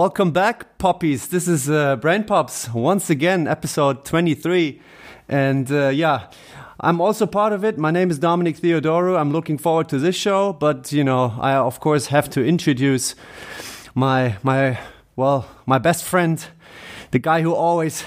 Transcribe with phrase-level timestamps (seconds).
[0.00, 1.28] welcome back, poppies.
[1.28, 4.80] This is uh, Brain Pops once again, episode 23.
[5.28, 6.30] And uh, yeah,
[6.80, 7.76] I'm also part of it.
[7.76, 9.20] My name is Dominic Theodoro.
[9.20, 13.14] I'm looking forward to this show, but you know, I of course have to introduce
[13.94, 14.78] my my
[15.16, 16.42] well, my best friend,
[17.10, 18.02] the guy who always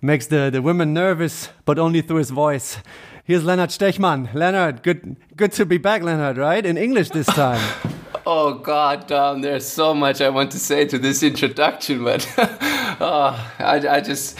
[0.00, 2.78] makes the, the women nervous, but only through his voice.
[3.22, 4.32] Here's Leonard Stechmann.
[4.32, 6.64] Leonard, good good to be back, Leonard, right?
[6.64, 7.60] In English this time.
[8.26, 13.86] Oh God, there's so much I want to say to this introduction, but oh, I,
[13.86, 14.38] I just,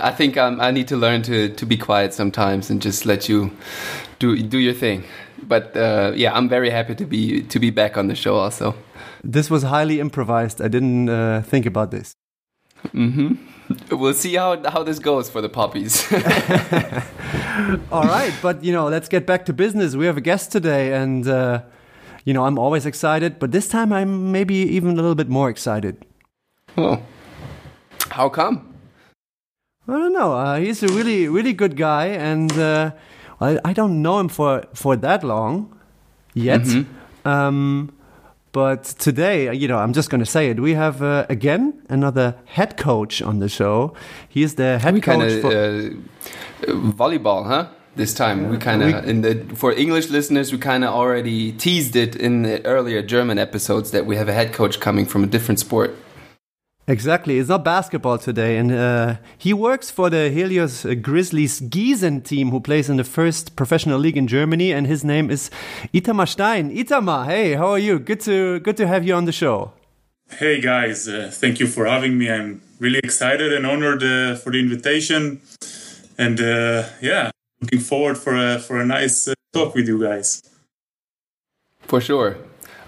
[0.00, 3.28] I think I'm, I need to learn to, to be quiet sometimes and just let
[3.28, 3.52] you
[4.18, 5.04] do do your thing.
[5.44, 8.34] But uh, yeah, I'm very happy to be to be back on the show.
[8.34, 8.74] Also,
[9.22, 10.60] this was highly improvised.
[10.60, 12.16] I didn't uh, think about this.
[12.88, 13.96] Mm-hmm.
[13.96, 16.12] We'll see how how this goes for the puppies.
[17.92, 19.94] All right, but you know, let's get back to business.
[19.94, 21.28] We have a guest today, and.
[21.28, 21.62] Uh,
[22.24, 25.50] you know, I'm always excited, but this time I'm maybe even a little bit more
[25.50, 26.04] excited.
[26.76, 27.02] Well,
[28.10, 28.74] how come?
[29.88, 30.34] I don't know.
[30.34, 32.92] Uh, he's a really, really good guy, and uh,
[33.40, 35.76] I, I, don't know him for for that long
[36.34, 36.60] yet.
[36.62, 37.28] Mm-hmm.
[37.28, 37.92] Um,
[38.52, 40.60] but today, you know, I'm just going to say it.
[40.60, 43.94] We have uh, again another head coach on the show.
[44.28, 47.66] He's the head we coach kinda, for uh, volleyball, huh?
[47.96, 48.48] This time.
[48.48, 52.42] We kind of in the for English listeners, we kind of already teased it in
[52.42, 55.94] the earlier German episodes that we have a head coach coming from a different sport.
[56.88, 62.50] Exactly, it's not basketball today, and uh, he works for the Helios Grizzlies Gießen team,
[62.50, 65.48] who plays in the first professional league in Germany, and his name is
[65.94, 66.74] Itamar Stein.
[66.74, 68.00] Itamar, hey, how are you?
[68.00, 69.72] Good to good to have you on the show.
[70.28, 72.28] Hey guys, uh, thank you for having me.
[72.28, 75.40] I'm really excited and honored uh, for the invitation,
[76.18, 77.30] and uh, yeah,
[77.62, 80.42] looking forward for a for a nice uh, talk with you guys.
[81.80, 82.36] For sure,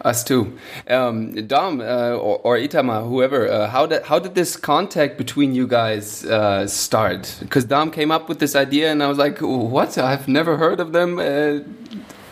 [0.04, 0.58] us too.
[0.88, 5.54] Um, Dom uh, or, or, Itamar, whoever, uh, how did how did this contact between
[5.54, 7.36] you guys uh, start?
[7.40, 9.96] Because Dom came up with this idea, and I was like, "What?
[9.98, 11.60] I've never heard of them," uh,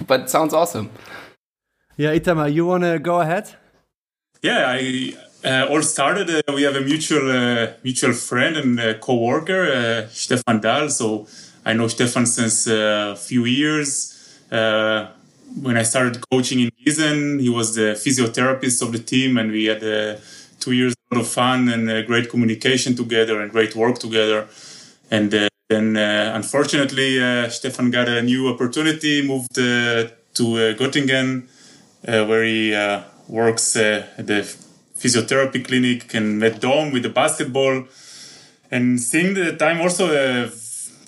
[0.07, 0.91] but sounds awesome.
[1.97, 3.55] Yeah, Itama, you want to go ahead?
[4.43, 5.15] Yeah, I
[5.45, 6.31] uh, all started.
[6.31, 10.89] Uh, we have a mutual uh, mutual friend and uh, co-worker, uh, Stefan Dahl.
[10.89, 11.27] So
[11.65, 14.19] I know Stefan since a few years.
[14.51, 15.09] Uh,
[15.61, 19.67] when I started coaching in Gießen, he was the physiotherapist of the team, and we
[19.67, 20.17] had uh,
[20.59, 24.49] two years of fun and uh, great communication together and great work together.
[25.11, 31.45] And uh, then, uh, unfortunately, uh, Stefan got a new opportunity, moved to Göttingen,
[32.03, 32.73] where he
[33.29, 34.41] works at the
[34.99, 37.85] physiotherapy clinic and met Dom with the basketball.
[38.71, 40.49] And seeing that I'm also a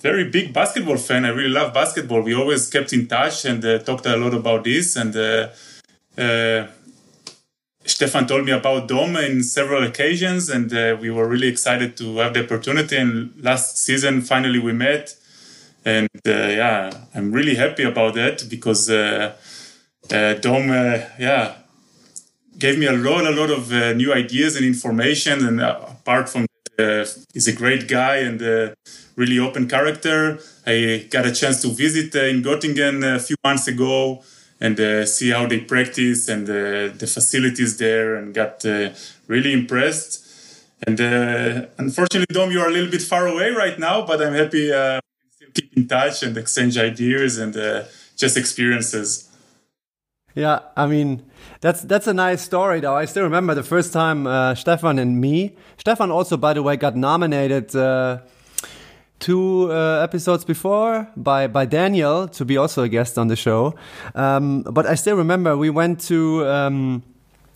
[0.05, 1.25] very big basketball fan.
[1.25, 2.21] I really love basketball.
[2.21, 4.95] We always kept in touch and uh, talked a lot about this.
[4.95, 5.47] And uh,
[6.15, 6.67] uh,
[7.83, 12.17] Stefan told me about Dom in several occasions, and uh, we were really excited to
[12.17, 12.97] have the opportunity.
[12.97, 15.15] And last season, finally, we met.
[15.83, 19.33] And uh, yeah, I'm really happy about that because uh,
[20.45, 20.69] Dom,
[21.27, 21.55] yeah,
[22.59, 23.71] gave me a lot, a lot of
[24.01, 25.47] new ideas and information.
[25.47, 26.45] And apart from
[26.77, 28.39] that, he's a great guy and
[29.15, 30.39] really open character.
[30.65, 34.23] I got a chance to visit uh, in Göttingen a few months ago
[34.59, 38.89] and uh, see how they practice and uh, the facilities there and got uh,
[39.27, 40.21] really impressed.
[40.85, 44.33] And uh, unfortunately, Dom, you are a little bit far away right now, but I'm
[44.33, 44.99] happy uh,
[45.29, 47.53] still keep in touch and exchange ideas and
[48.15, 49.29] just experiences.
[50.35, 51.23] Yeah, I mean
[51.61, 52.95] that's that's a nice story though.
[52.95, 55.55] I still remember the first time Stefan and me.
[55.77, 57.73] Stefan also, by the way, got nominated
[59.19, 63.75] two uh, episodes before by by Daniel to be also a guest on the show.
[64.13, 67.03] Um, but I still remember we went to um,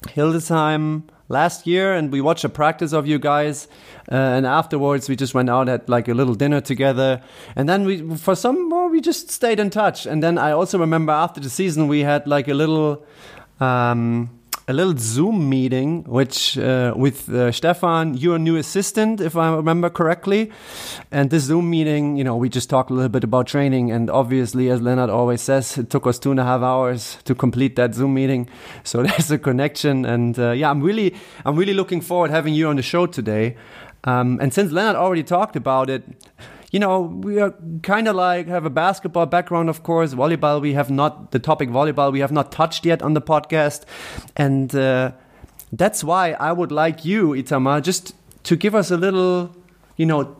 [0.08, 3.68] Hildesheim last year and we watched a practice of you guys.
[4.12, 7.22] Uh, and afterwards, we just went out had like a little dinner together.
[7.56, 10.06] And then we, for some, well, we just stayed in touch.
[10.06, 13.06] And then I also remember after the season, we had like a little.
[13.60, 14.39] Um,
[14.70, 19.90] a little Zoom meeting, which uh, with uh, Stefan, your new assistant, if I remember
[19.90, 20.52] correctly.
[21.12, 24.12] And this Zoom meeting, you know, we just talked a little bit about training, and
[24.12, 27.76] obviously, as Leonard always says, it took us two and a half hours to complete
[27.78, 28.48] that Zoom meeting.
[28.84, 31.16] So there's a connection, and uh, yeah, I'm really,
[31.46, 33.58] I'm really looking forward having you on the show today.
[34.04, 36.04] Um, and since Leonard already talked about it,
[36.72, 40.14] you know, we are kind of like have a basketball background, of course.
[40.14, 43.86] Volleyball, we have not the topic volleyball, we have not touched yet on the podcast,
[44.36, 45.12] and uh,
[45.72, 48.14] that's why I would like you, Itama, just
[48.44, 49.56] to give us a little,
[49.98, 50.36] you know,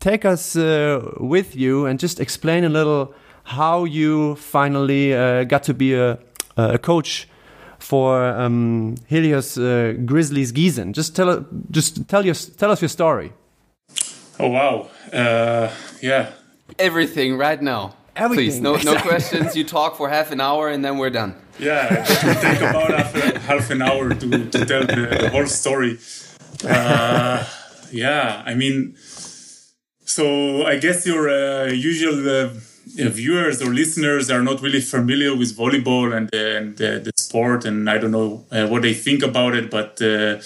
[0.00, 5.62] take us uh, with you and just explain a little how you finally uh, got
[5.64, 6.18] to be a,
[6.56, 7.28] a coach
[7.78, 10.92] for um, Helios uh, Grizzlies Gießen.
[10.92, 13.32] Just tell just tell your tell us your story.
[14.38, 16.32] Oh wow, uh, yeah.
[16.78, 17.94] Everything right now.
[18.16, 18.46] Everything.
[18.46, 19.54] Please, no, no questions.
[19.56, 21.34] You talk for half an hour and then we're done.
[21.58, 23.12] Yeah, it take about half,
[23.42, 25.98] half an hour to, to tell the, the whole story.
[26.66, 27.44] Uh,
[27.92, 28.94] yeah, I mean,
[30.04, 32.50] so I guess your uh, usual uh,
[33.10, 37.98] viewers or listeners are not really familiar with volleyball and, and the sport, and I
[37.98, 40.40] don't know uh, what they think about it, but uh,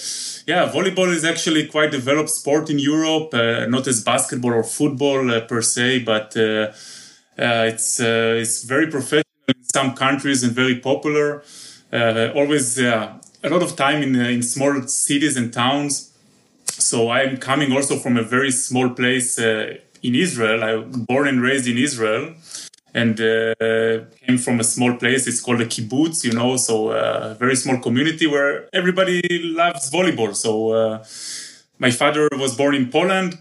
[0.51, 5.41] yeah, volleyball is actually quite developed sport in Europe, uh, not as basketball or football
[5.41, 6.35] per se, but
[7.37, 11.43] it's it's very professional in some countries and very popular.
[12.39, 16.11] always a lot of time in in small cities and towns
[16.91, 20.63] so I'm coming also from a very small place uh, in Israel.
[20.63, 22.23] I'm born and raised in Israel
[22.93, 25.27] and uh, came from a small place.
[25.27, 29.89] It's called a kibbutz, you know, so a uh, very small community where everybody loves
[29.89, 30.35] volleyball.
[30.35, 31.03] So uh,
[31.79, 33.37] my father was born in Poland,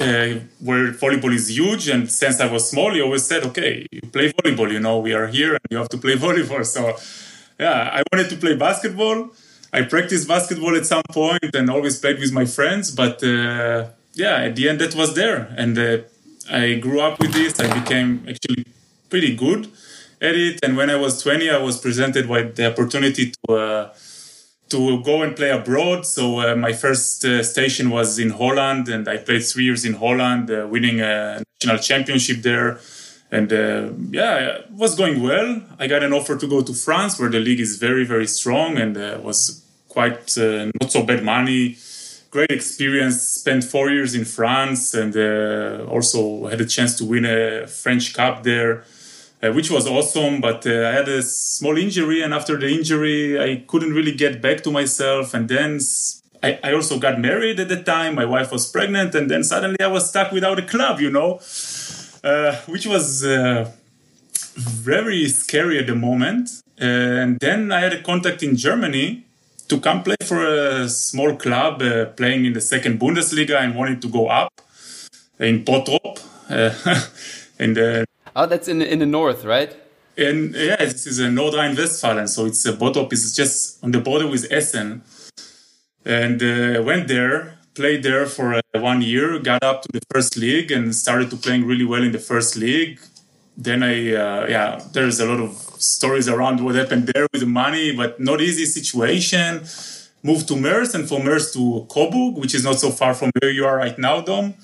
[0.00, 1.88] uh, where volleyball is huge.
[1.88, 5.12] And since I was small, he always said, okay, you play volleyball, you know, we
[5.12, 6.64] are here and you have to play volleyball.
[6.64, 6.96] So
[7.58, 9.30] yeah, I wanted to play basketball.
[9.72, 12.90] I practiced basketball at some point and always played with my friends.
[12.90, 15.52] But uh, yeah, at the end, that was there.
[15.56, 15.98] And uh,
[16.50, 17.58] I grew up with this.
[17.60, 18.64] I became actually
[19.10, 19.70] pretty good
[20.20, 20.60] at it.
[20.62, 23.52] And when I was 20, I was presented with the opportunity to.
[23.52, 23.94] Uh,
[24.70, 26.04] to go and play abroad.
[26.04, 29.94] So uh, my first uh, station was in Holland, and I played three years in
[29.94, 32.78] Holland, uh, winning a national championship there.
[33.30, 35.62] And uh, yeah, it was going well.
[35.78, 38.78] I got an offer to go to France, where the league is very, very strong
[38.78, 41.76] and uh, was quite not so bad money.
[42.30, 43.22] Great experience.
[43.22, 48.14] Spent four years in France and uh, also had a chance to win a French
[48.14, 48.84] Cup there.
[49.40, 50.40] Uh, which was awesome.
[50.40, 54.42] But uh, I had a small injury, and after the injury, I couldn't really get
[54.42, 55.32] back to myself.
[55.32, 55.78] And then
[56.42, 58.16] I, I, also got married at the time.
[58.16, 61.38] My wife was pregnant, and then suddenly I was stuck without a club, you know
[62.24, 63.70] uh, which was uh,
[64.56, 66.50] very scary at the moment.
[66.78, 69.24] And then I had a contact in Germany
[69.68, 74.00] to come play for a small club uh, playing in the second Bundesliga and wanted
[74.02, 74.52] to go up
[75.38, 76.20] in Bottrop.
[77.58, 78.06] and
[78.36, 79.76] oh, that's in in the north, right?
[80.16, 84.00] And yeah, this is a North Rhine-Westphalia, so it's uh, Bottrop is just on the
[84.00, 85.02] border with Essen.
[86.04, 90.36] And uh, went there played there for uh, one year, got up to the first
[90.36, 92.98] league, and started to playing really well in the first league.
[93.56, 93.94] Then I,
[94.24, 98.20] uh, yeah, there's a lot of stories around what happened there with the money, but
[98.20, 99.62] not easy situation.
[100.22, 103.50] Moved to Moers and from Moers to Coburg, which is not so far from where
[103.50, 104.54] you are right now, Dom.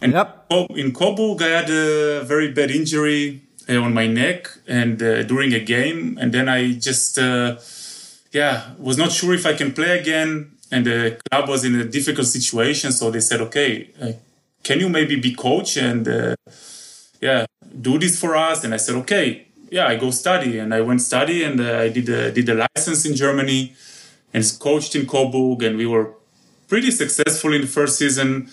[0.00, 0.46] And yep.
[0.70, 5.52] in Coburg, I had a very bad injury uh, on my neck and uh, during
[5.52, 7.56] a game, and then I just, uh,
[8.32, 11.84] yeah, was not sure if I can play again and the club was in a
[11.84, 12.92] difficult situation.
[12.92, 14.12] So they said, okay, uh,
[14.62, 16.36] can you maybe be coach and uh,
[17.20, 17.46] yeah,
[17.80, 18.64] do this for us?
[18.64, 21.88] And I said, okay, yeah, I go study, and I went study, and uh, I
[21.88, 23.74] did a, did a license in Germany,
[24.32, 26.12] and coached in Coburg, and we were
[26.68, 28.48] pretty successful in the first season.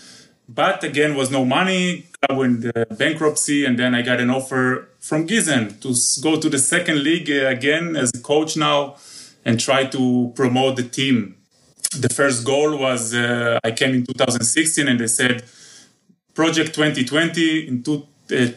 [0.50, 2.06] But again, was no money.
[2.22, 6.50] Club went uh, bankruptcy, and then I got an offer from Gießen to go to
[6.50, 8.96] the second league uh, again as a coach now,
[9.44, 11.38] and try to promote the team
[11.96, 15.44] the first goal was uh, I came in 2016 and they said
[16.34, 18.48] project 2020 in two, uh,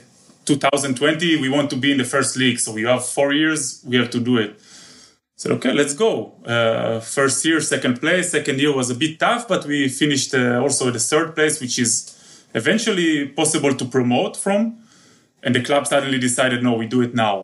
[0.50, 2.58] 2020 we want to be in the first league.
[2.58, 4.60] So we have four years we have to do it.
[5.36, 6.34] Said okay let's go.
[6.44, 8.30] Uh, first year second place.
[8.30, 11.78] Second year was a bit tough but we finished uh, also the third place which
[11.78, 11.94] is
[12.54, 14.78] eventually possible to promote from.
[15.42, 17.42] And the club suddenly decided no we do it now.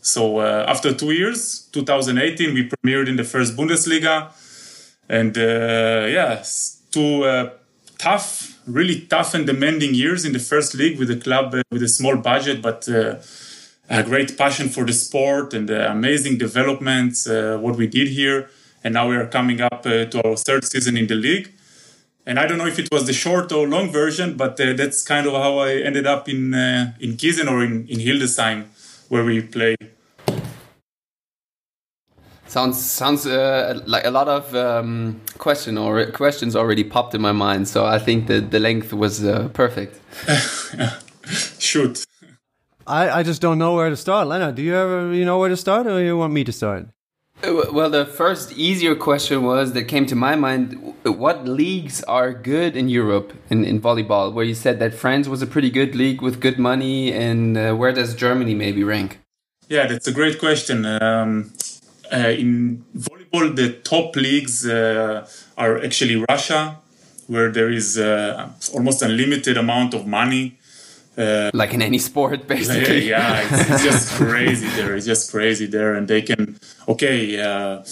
[0.00, 4.32] So uh, after two years 2018 we premiered in the first bundesliga.
[5.08, 6.44] And uh, yeah,
[6.92, 7.50] two uh,
[7.98, 11.82] tough, really tough and demanding years in the first league with a club uh, with
[11.82, 17.26] a small budget, but a great passion for the sport and the amazing developments.
[17.26, 18.48] what we did here,
[18.82, 21.52] and now we are coming up to our third season in the league.
[22.26, 25.02] And I don't know if it was the short or long version, but uh, that's
[25.02, 28.64] kind of how I ended up in uh, in Gießen or in, in Hildesheim,
[29.10, 29.76] where we play
[32.54, 37.32] Sounds sounds uh, like a lot of um, question or questions already popped in my
[37.32, 37.66] mind.
[37.66, 39.98] So I think the the length was uh, perfect.
[41.58, 42.04] Shoot.
[42.86, 44.28] I, I just don't know where to start.
[44.28, 46.86] Lena, do you ever you know where to start, or you want me to start?
[47.42, 52.32] Uh, well, the first easier question was that came to my mind: What leagues are
[52.32, 54.32] good in Europe in, in volleyball?
[54.32, 57.74] Where you said that France was a pretty good league with good money, and uh,
[57.74, 59.18] where does Germany maybe rank?
[59.68, 60.86] Yeah, that's a great question.
[60.86, 61.52] Um,
[62.18, 66.78] in volleyball, the top leagues uh, are actually Russia,
[67.26, 70.58] where there is uh, almost unlimited amount of money.
[71.16, 73.08] Uh, like in any sport, basically.
[73.08, 74.96] Yeah, it's, it's just crazy there.
[74.96, 77.40] It's just crazy there, and they can okay.
[77.40, 77.82] Uh,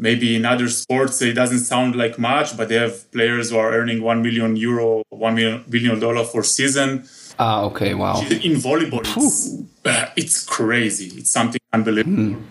[0.00, 3.72] maybe in other sports it doesn't sound like much, but they have players who are
[3.72, 7.04] earning one million euro, one million billion dollar for season.
[7.38, 8.20] Ah, okay, wow.
[8.20, 11.08] In volleyball, it's, uh, it's crazy.
[11.18, 12.34] It's something unbelievable.
[12.34, 12.42] Mm.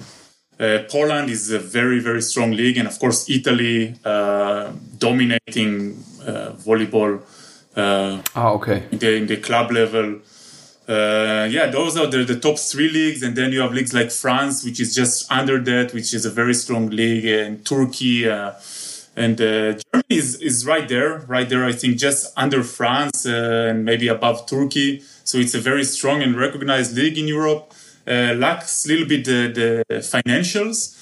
[0.59, 6.51] Uh, Poland is a very, very strong league, and of course, Italy uh, dominating uh,
[6.65, 7.21] volleyball.
[8.35, 8.83] oh, okay.
[8.91, 10.19] In the, in the club level.
[10.87, 14.11] Uh, yeah, those are the, the top three leagues, and then you have leagues like
[14.11, 18.51] France, which is just under that, which is a very strong league, and Turkey, uh,
[19.15, 21.63] and uh, Germany is, is right there, right there.
[21.63, 25.03] I think just under France and maybe above Turkey.
[25.23, 27.75] So it's a very strong and recognized league in Europe uh,
[28.05, 30.95] lacks a little bit the, the financials.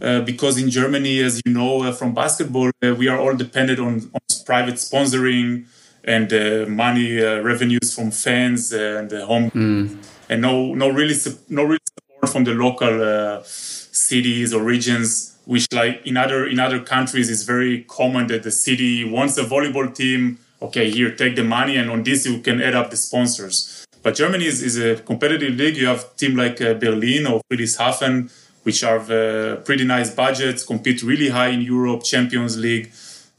[0.00, 3.78] Uh, because in Germany, as you know uh, from basketball, uh, we are all dependent
[3.78, 5.66] on, on private sponsoring
[6.04, 9.96] and uh, money uh, revenues from fans and the home, mm.
[10.28, 11.14] and no no really
[11.50, 15.28] no really support from the local cities or regions.
[15.44, 19.44] Which, like in other in other countries, is very common that the city wants a
[19.44, 20.38] volleyball team.
[20.62, 23.81] Okay, here take the money, and on this you can add up the sponsors.
[24.02, 25.76] But Germany is, is a competitive league.
[25.76, 28.30] You have team like uh, Berlin or Friedrichshafen,
[28.64, 32.92] which have uh, pretty nice budgets, compete really high in Europe, Champions League,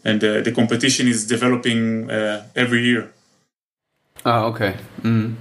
[0.03, 3.12] and uh, the competition is developing uh, every year.
[4.25, 4.75] Oh, okay.
[5.01, 5.36] Mm.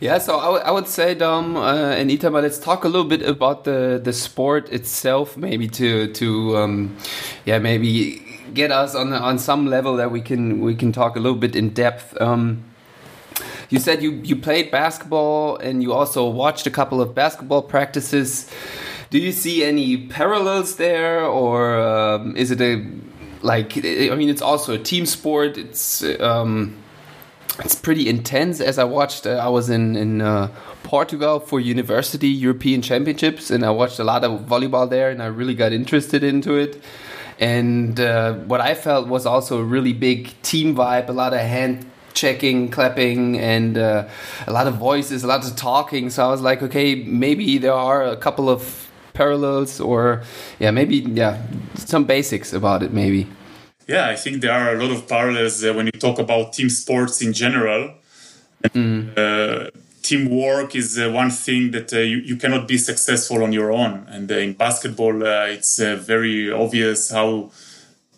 [0.00, 3.64] Yeah, so I, would say, Dom uh, and Itamar, let's talk a little bit about
[3.64, 6.96] the, the sport itself, maybe to to um,
[7.44, 8.20] yeah, maybe
[8.52, 11.54] get us on on some level that we can we can talk a little bit
[11.54, 12.20] in depth.
[12.20, 12.64] Um,
[13.70, 18.50] you said you you played basketball and you also watched a couple of basketball practices.
[19.10, 22.84] Do you see any parallels there, or um, is it a
[23.42, 23.76] like?
[23.78, 25.58] I mean, it's also a team sport.
[25.58, 26.76] It's um,
[27.58, 28.60] it's pretty intense.
[28.60, 30.48] As I watched, uh, I was in in uh,
[30.82, 35.26] Portugal for university European Championships, and I watched a lot of volleyball there, and I
[35.26, 36.82] really got interested into it.
[37.40, 41.40] And uh, what I felt was also a really big team vibe, a lot of
[41.40, 44.08] hand checking, clapping, and uh,
[44.46, 46.10] a lot of voices, a lot of talking.
[46.10, 50.22] So I was like, okay, maybe there are a couple of parallels, or
[50.58, 51.42] yeah, maybe yeah,
[51.74, 53.26] some basics about it, maybe.
[53.86, 56.70] Yeah, I think there are a lot of parallels uh, when you talk about team
[56.70, 57.94] sports in general.
[58.62, 59.16] Mm.
[59.16, 59.70] Uh,
[60.02, 64.06] teamwork is uh, one thing that uh, you, you cannot be successful on your own.
[64.08, 67.50] And uh, in basketball, uh, it's very obvious how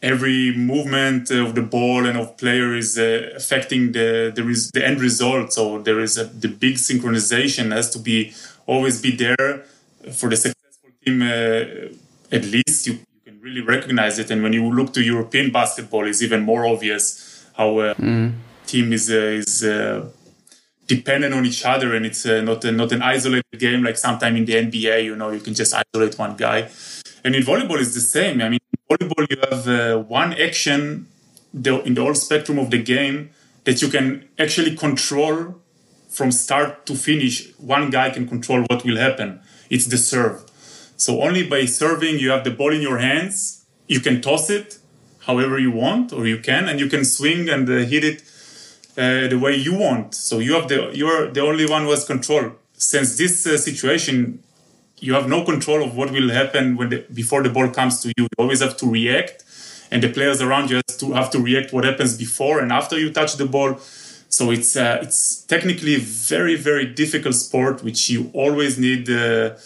[0.03, 4.85] every movement of the ball and of player is uh, affecting the the, res- the,
[4.85, 5.53] end result.
[5.53, 8.33] So there is a, the big synchronization has to be
[8.67, 9.65] always be there
[10.13, 11.23] for the successful team.
[11.23, 14.31] Uh, at least you, you, can really recognize it.
[14.31, 18.33] And when you look to European basketball, it's even more obvious how a mm.
[18.67, 20.09] team is uh, is uh,
[20.87, 24.37] dependent on each other, and it's uh, not a, not an isolated game like sometime
[24.37, 25.05] in the NBA.
[25.05, 26.69] You know, you can just isolate one guy.
[27.25, 28.43] And in volleyball, it's the same.
[28.43, 28.59] I mean,
[28.93, 31.07] volleyball, you have uh, one action
[31.55, 33.31] in the whole spectrum of the game
[33.65, 35.57] that you can actually control
[36.09, 37.53] from start to finish.
[37.59, 39.41] One guy can control what will happen.
[39.71, 40.43] It's the serve.
[40.97, 43.65] So only by serving, you have the ball in your hands.
[43.89, 44.79] You can toss it
[45.27, 48.23] however you want, or you can, and you can swing and uh, hit it
[48.97, 50.15] uh, the way you want.
[50.15, 52.53] So you have the you're the only one who has control.
[52.75, 54.43] Since this uh, situation
[55.03, 58.09] you have no control of what will happen when the, before the ball comes to
[58.17, 58.23] you.
[58.23, 59.45] You always have to react,
[59.91, 62.99] and the players around you have to have to react what happens before and after
[62.99, 63.79] you touch the ball.
[64.29, 69.57] So it's uh, it's technically very very difficult sport, which you always need uh,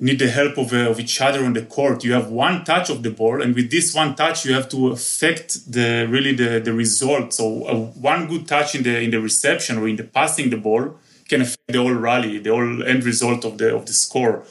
[0.00, 2.02] need the help of, uh, of each other on the court.
[2.02, 4.88] You have one touch of the ball, and with this one touch, you have to
[4.88, 7.34] affect the really the, the result.
[7.34, 7.74] So uh,
[8.12, 10.96] one good touch in the in the reception or in the passing the ball
[11.28, 14.44] can affect the whole rally, the whole end result of the of the score.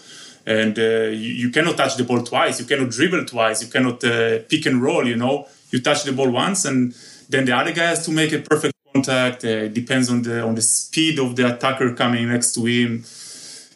[0.45, 2.59] And uh, you, you, cannot touch the ball twice.
[2.59, 3.63] You cannot dribble twice.
[3.63, 5.07] You cannot uh, pick and roll.
[5.07, 6.93] You know, you touch the ball once, and
[7.29, 9.45] then the other guy has to make a perfect contact.
[9.45, 13.03] Uh, it depends on the on the speed of the attacker coming next to him.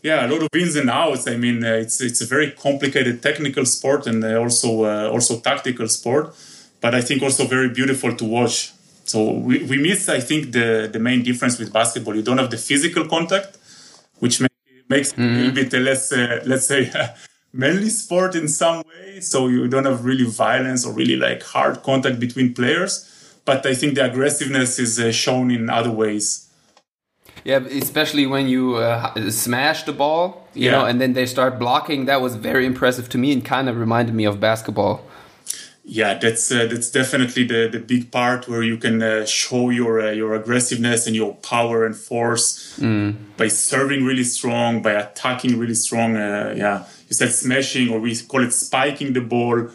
[0.04, 1.28] Yeah, a lot of ins and outs.
[1.28, 5.40] I mean, uh, it's it's a very complicated technical sport and uh, also uh, also
[5.40, 6.36] tactical sport,
[6.82, 8.74] but I think also very beautiful to watch
[9.08, 12.16] so we, we miss, I think, the, the main difference with basketball.
[12.16, 13.58] You don't have the physical contact,
[14.20, 14.52] which make,
[14.90, 15.22] makes mm-hmm.
[15.22, 15.70] it a little mm-hmm.
[15.70, 16.92] bit less, uh, let's say,
[17.54, 19.22] manly sport in some way.
[19.22, 23.14] So you don't have really violence or really like hard contact between players.
[23.46, 26.50] But I think the aggressiveness is uh, shown in other ways.
[27.46, 30.72] Yeah, especially when you uh, smash the ball, you Yeah.
[30.72, 32.06] know, and then they start blocking.
[32.06, 35.02] That was very impressive to me and kind of reminded me of basketball.
[35.90, 40.02] Yeah, that's uh, that's definitely the, the big part where you can uh, show your
[40.02, 42.78] uh, your aggressiveness and your power and force
[43.38, 46.18] by serving really strong, by attacking really strong.
[46.18, 49.70] Uh, yeah, you said smashing, or we call it spiking the ball.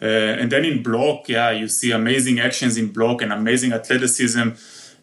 [0.00, 4.48] Uh, and then in block, yeah, you see amazing actions in block and amazing athleticism,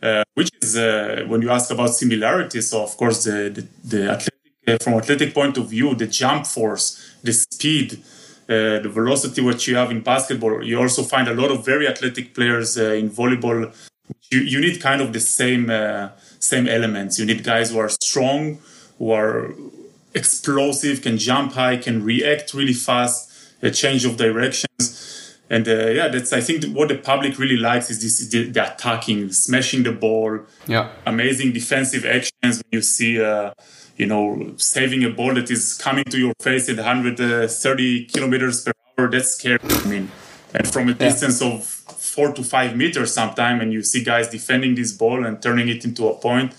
[0.02, 2.70] uh, which is uh, when you ask about similarities.
[2.70, 4.34] So of course, the the, the athletic,
[4.68, 8.02] uh, from athletic point of view, the jump force, the speed,
[8.48, 10.64] uh, the velocity what you have in basketball.
[10.64, 13.74] You also find a lot of very athletic players uh, in volleyball.
[14.32, 16.10] You, you need kind of the same uh,
[16.40, 17.18] same elements.
[17.20, 18.60] You need guys who are strong,
[19.00, 19.54] who are
[20.14, 25.36] explosive, can jump high, can react really fast, a change of directions.
[25.50, 28.74] And uh, yeah, that's I think what the public really likes is this the, the
[28.74, 30.90] attacking, smashing the ball, Yeah.
[31.06, 33.52] amazing defensive actions when you see uh,
[33.98, 38.72] you know saving a ball that is coming to your face at 130 kilometers per
[38.98, 40.12] hour that's scary i mean.
[40.54, 44.76] And from a distance of four to five meters sometime and you see guys defending
[44.76, 46.54] this ball and turning it into a point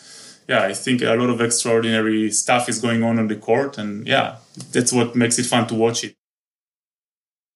[0.48, 4.06] yeah i think a lot of extraordinary stuff is going on on the court and
[4.06, 4.36] yeah
[4.72, 6.14] that's what makes it fun to watch it.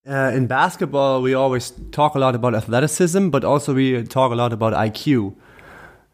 [0.08, 4.34] Uh, in basketball, we always talk a lot about athleticism, but also we talk a
[4.34, 5.34] lot about IQ.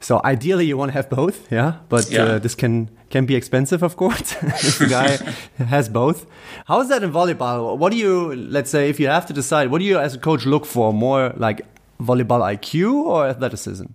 [0.01, 1.79] So ideally, you want to have both, yeah.
[1.89, 2.25] But Yeah.
[2.25, 4.33] Uh, this can can be expensive, of course.
[4.43, 5.19] if the guy
[5.65, 6.27] has both.
[6.67, 7.79] How is that in volleyball?
[7.79, 10.19] What do you, let's say, if you have to decide, what do you as a
[10.19, 10.93] coach look for?
[10.93, 11.63] More like
[12.01, 13.87] volleyball IQ or athleticism?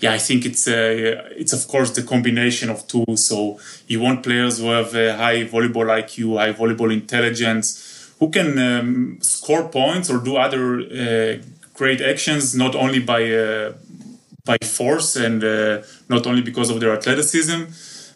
[0.00, 3.04] Yeah, I think it's uh, it's of course the combination of two.
[3.16, 8.58] So you want players who have a high volleyball IQ, high volleyball intelligence, who can
[8.58, 11.42] um, score points or do other uh,
[11.74, 13.72] great actions, not only by uh,
[14.46, 17.60] by force and uh, not only because of their athleticism,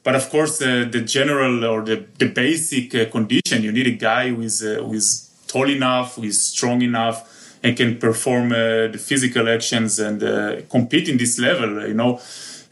[0.02, 3.62] but of course uh, the general or the, the basic uh, condition.
[3.62, 5.06] You need a guy who is uh, who is
[5.46, 7.18] tall enough, who is strong enough,
[7.62, 11.86] and can perform uh, the physical actions and uh, compete in this level.
[11.86, 12.20] You know,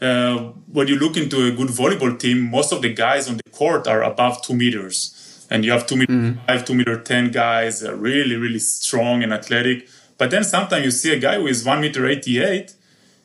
[0.01, 0.35] uh,
[0.71, 3.87] when you look into a good volleyball team, most of the guys on the court
[3.87, 7.93] are above two meters, and you have two meter five, two meter ten guys, uh,
[7.95, 9.87] really, really strong and athletic.
[10.17, 12.73] But then sometimes you see a guy who is one meter eighty eight,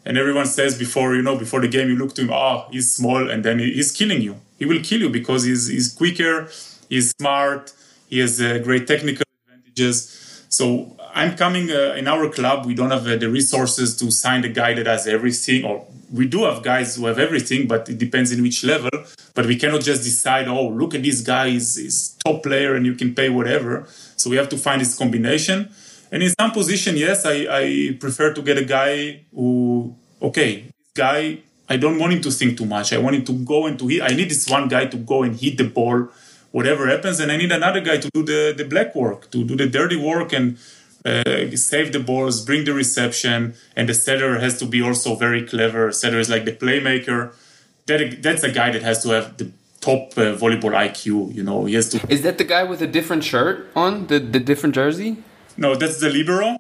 [0.05, 2.95] and everyone says before you know before the game you look to him, oh, he's
[2.95, 4.37] small, and then he's killing you.
[4.59, 6.49] He will kill you because he's he's quicker,
[6.89, 7.73] he's smart,
[8.09, 10.21] he has uh, great technical advantages.
[10.49, 12.67] So I'm coming uh, in our club.
[12.67, 16.27] We don't have uh, the resources to sign the guy that has everything, or we
[16.27, 18.91] do have guys who have everything, but it depends in which level.
[19.35, 22.87] But we cannot just decide, oh, look at this guy, he's, he's top player, and
[22.87, 23.87] you can pay whatever.
[24.17, 25.71] So we have to find this combination.
[26.15, 31.39] And in some position, yes, I, I prefer to get a guy who, okay, guy,
[31.69, 32.93] I don't want him to think too much.
[32.93, 34.01] I want him to go and to hit.
[34.01, 36.07] I need this one guy to go and hit the ball,
[36.53, 37.19] whatever happens.
[37.19, 39.97] And I need another guy to do the, the black work, to do the dirty
[39.97, 40.57] work and
[41.05, 43.55] uh, save the balls, bring the reception.
[43.75, 45.91] And the setter has to be also very clever.
[45.91, 47.35] Setter is like the playmaker.
[47.87, 49.51] That, that's a guy that has to have the
[49.81, 51.35] top uh, volleyball IQ.
[51.35, 54.07] You know, he has to Is that the guy with a different shirt on?
[54.07, 55.17] The the different jersey?
[55.57, 56.59] No, that's the libero.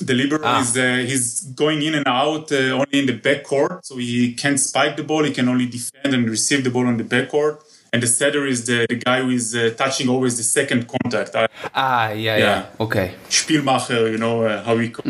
[0.00, 0.60] The libero Ah.
[0.60, 4.58] is uh, he's going in and out uh, only in the backcourt, so he can't
[4.58, 5.22] spike the ball.
[5.24, 7.58] He can only defend and receive the ball on the backcourt.
[7.92, 11.32] And the setter is the, the guy who is uh, touching always the second contact.
[11.36, 12.38] Uh, Ah, yeah, yeah.
[12.38, 12.66] Yeah.
[12.80, 13.14] Okay.
[13.30, 15.04] Spielmacher, you know uh, how we call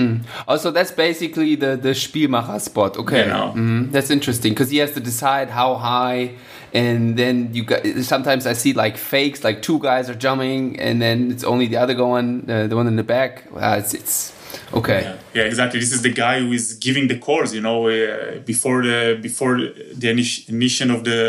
[0.46, 2.98] Also, that's basically the the Spielmacher spot.
[2.98, 3.54] Okay, Genau.
[3.54, 3.90] Mhm.
[3.90, 6.32] that's interesting because he has to decide how high,
[6.74, 7.80] and then you got.
[8.02, 11.76] Sometimes I see like fakes, like two guys are jumping, and then it's only the
[11.76, 13.44] other going, uh, the one in the back.
[13.54, 14.16] Uh, it's it's
[14.72, 15.00] okay.
[15.02, 15.78] Yeah, yeah, exactly.
[15.80, 17.54] This is the guy who is giving the calls.
[17.54, 21.20] You know, uh, before the before the initi- initiation of the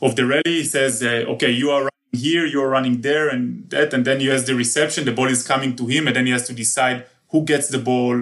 [0.00, 1.90] of the rally, he says, uh, "Okay, you are running
[2.26, 5.04] here, you are running there, and that," and then he has the reception.
[5.04, 7.78] The ball is coming to him, and then he has to decide who gets the
[7.90, 8.16] ball.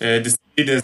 [0.00, 0.82] Uh, the speed is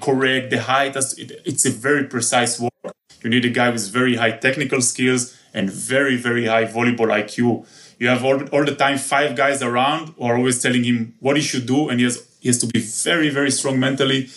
[0.00, 0.94] correct, the height.
[0.96, 2.94] it- It's a very precise work.
[3.24, 7.66] You need a guy with very high technical skills and very very high volleyball IQ.
[7.98, 11.36] You have all, all the time five guys around who are always telling him what
[11.36, 14.28] he should do, and he has he has to be very very strong mentally.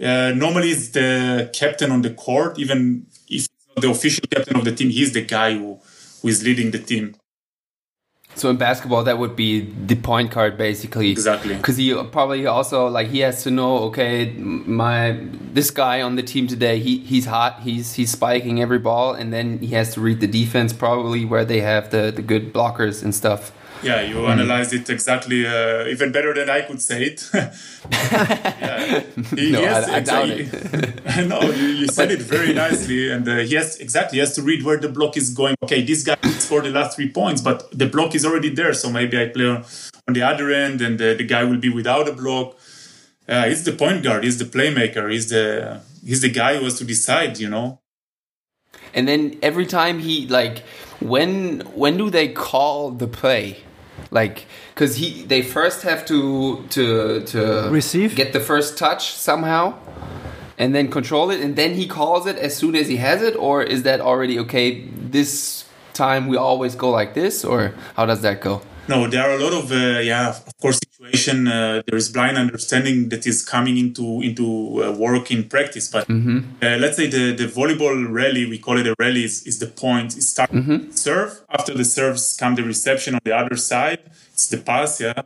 [0.00, 4.72] Uh, normally, it's the captain on the court, even if the official captain of the
[4.72, 4.90] team.
[4.90, 5.80] He's the guy who
[6.22, 7.16] who is leading the team.
[8.38, 11.10] So in basketball, that would be the point guard, basically.
[11.10, 11.56] Exactly.
[11.56, 13.78] Because he probably also like he has to know.
[13.88, 15.18] Okay, my
[15.52, 17.60] this guy on the team today, he he's hot.
[17.60, 21.44] He's he's spiking every ball, and then he has to read the defense probably where
[21.44, 23.52] they have the the good blockers and stuff.
[23.82, 24.28] Yeah, you mm.
[24.28, 27.30] analyzed it exactly, uh, even better than I could say it.
[27.34, 29.00] yeah.
[29.36, 31.26] He, no, I, I doubt it.
[31.28, 34.42] no, you, you said it very nicely, and uh, he has exactly he has to
[34.42, 35.54] read where the block is going.
[35.62, 38.90] Okay, this guy scored the last three points, but the block is already there, so
[38.90, 39.64] maybe I play on,
[40.08, 42.56] on the other end, and the, the guy will be without a block.
[43.28, 44.24] Uh, he's the point guard.
[44.24, 45.12] He's the playmaker.
[45.12, 47.38] He's the he's the guy who has to decide.
[47.38, 47.80] You know.
[48.92, 50.64] And then every time he like,
[50.98, 53.58] when when do they call the play?
[54.10, 58.14] Like because he they first have to to to receive?
[58.14, 59.74] get the first touch somehow
[60.56, 63.36] and then control it and then he calls it as soon as he has it
[63.36, 68.22] or is that already okay this time we always go like this or how does
[68.22, 71.96] that go no there are a lot of uh, yeah of course situation uh, there
[71.96, 76.38] is blind understanding that is coming into into uh, work in practice but mm-hmm.
[76.62, 79.66] uh, let's say the the volleyball rally we call it a rally is, is the
[79.66, 80.16] point.
[80.16, 80.90] It starts mm-hmm.
[80.90, 81.40] serve.
[81.50, 84.00] After the serves come the reception on the other side.
[84.32, 85.22] It's the pass yeah.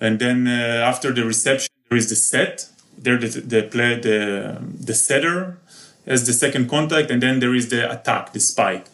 [0.00, 2.68] And then uh, after the reception there is the set.
[2.96, 5.58] There the, the play the the setter
[6.06, 8.86] as the second contact and then there is the attack the spike.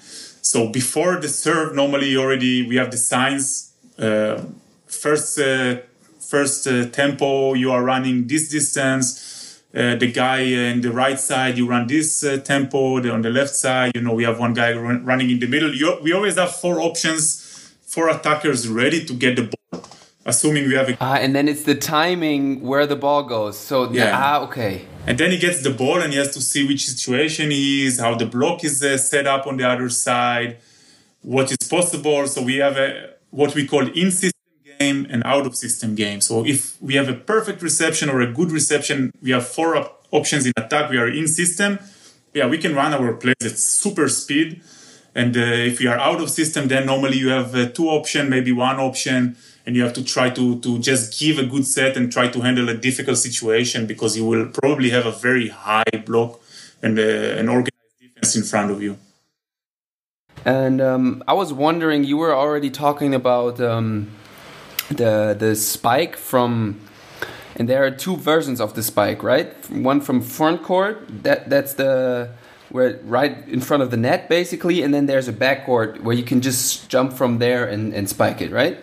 [0.42, 3.69] So before the serve normally already we have the signs
[4.86, 5.76] first uh,
[6.20, 9.26] first uh, tempo you are running this distance.
[9.72, 13.00] Uh, the guy in the right side you run this uh, tempo.
[13.00, 15.46] The, on the left side you know we have one guy run, running in the
[15.46, 15.74] middle.
[15.74, 17.46] You, we always have four options
[17.82, 19.84] four attackers ready to get the ball
[20.24, 23.58] assuming we have a ah, and then it's the timing where the ball goes.
[23.58, 24.12] So yeah.
[24.14, 24.86] ah okay.
[25.06, 27.98] And then he gets the ball and he has to see which situation he is
[27.98, 30.58] how the block is uh, set up on the other side
[31.22, 32.26] what is possible.
[32.26, 34.40] So we have a what we call in system
[34.78, 36.20] game and out of system game.
[36.20, 40.06] So if we have a perfect reception or a good reception, we have four op-
[40.10, 40.90] options in attack.
[40.90, 41.78] We are in system.
[42.34, 44.62] Yeah, we can run our plays at super speed.
[45.14, 48.30] And uh, if we are out of system, then normally you have uh, two option,
[48.30, 51.96] maybe one option, and you have to try to to just give a good set
[51.96, 55.96] and try to handle a difficult situation because you will probably have a very high
[56.06, 56.40] block
[56.82, 57.02] and uh,
[57.40, 58.96] an organized defense in front of you.
[60.44, 64.10] And um, I was wondering, you were already talking about um,
[64.88, 66.80] the the spike from
[67.56, 69.52] and there are two versions of the spike, right?
[69.70, 72.30] One from front court, that that's the
[72.70, 76.16] where right in front of the net basically, and then there's a back court where
[76.16, 78.78] you can just jump from there and, and spike it, right?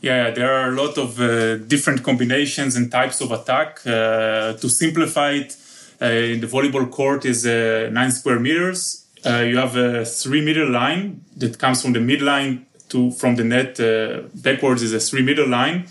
[0.00, 3.80] Yeah, there are a lot of uh, different combinations and types of attack.
[3.84, 5.56] Uh, to simplify it,
[6.00, 9.07] uh, the volleyball court is uh, nine square meters.
[9.26, 13.44] Uh, you have a three meter line that comes from the midline to from the
[13.44, 15.86] net uh, backwards is a three meter line,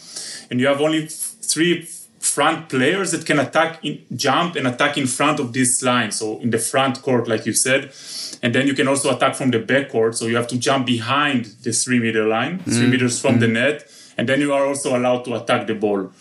[0.50, 1.88] and you have only three
[2.20, 6.12] front players that can attack in, jump and attack in front of this line.
[6.12, 7.92] So in the front court like you said.
[8.44, 10.86] And then you can also attack from the back court so you have to jump
[10.86, 12.63] behind the three meter line mm.
[12.66, 13.40] three meters from mm.
[13.40, 13.92] the net.
[14.18, 16.12] And then you are also allowed to attack the ball.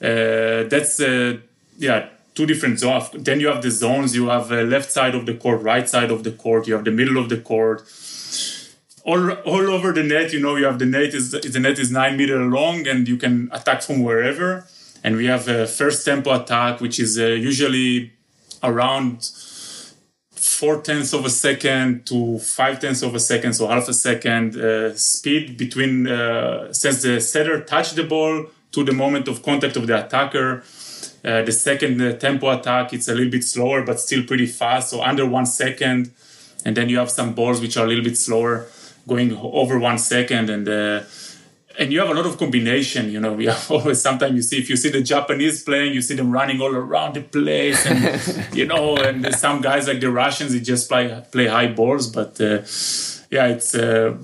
[0.00, 1.38] Uh, that's uh,
[1.78, 5.26] yeah two different zones then you have the zones you have uh, left side of
[5.30, 7.78] the court right side of the court you have the middle of the court
[9.08, 10.32] all, all over the net.
[10.32, 13.16] You know, you have the net is the net is nine meter long, and you
[13.16, 14.66] can attack from wherever.
[15.02, 18.12] And we have a first tempo attack, which is uh, usually
[18.62, 19.30] around
[20.32, 24.56] four tenths of a second to five tenths of a second, so half a second
[24.56, 29.76] uh, speed between uh, since the setter touch the ball to the moment of contact
[29.76, 30.62] of the attacker.
[31.28, 34.90] Uh, the second uh, tempo attack, it's a little bit slower, but still pretty fast,
[34.90, 36.10] so under one second.
[36.64, 38.66] And then you have some balls which are a little bit slower
[39.08, 41.02] going over one second and uh,
[41.78, 44.58] and you have a lot of combination you know we have always sometimes you see
[44.58, 48.00] if you see the japanese playing you see them running all around the place and
[48.56, 52.40] you know and some guys like the russians they just play play high balls but
[52.40, 52.58] uh,
[53.30, 54.16] yeah it's uh,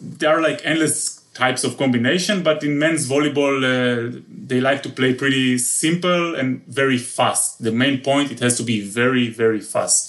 [0.00, 4.90] there are like endless types of combination but in men's volleyball uh, they like to
[4.98, 9.62] play pretty simple and very fast the main point it has to be very very
[9.74, 10.02] fast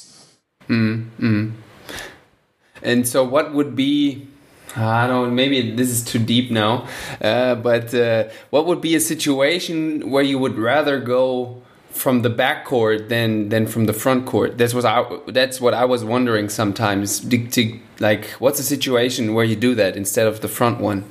[0.67, 1.51] mm, mm.
[2.83, 4.27] And so, what would be
[4.75, 6.87] I don't know, maybe this is too deep now,
[7.19, 12.29] uh, but uh, what would be a situation where you would rather go from the
[12.29, 14.57] back court than than from the front court?
[14.57, 17.19] That's what I that's what I was wondering sometimes.
[17.19, 21.03] To, to, like, what's a situation where you do that instead of the front one?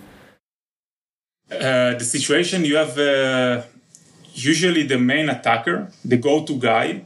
[1.51, 3.63] Uh, the situation you have uh,
[4.35, 7.03] usually the main attacker, the go-to guy.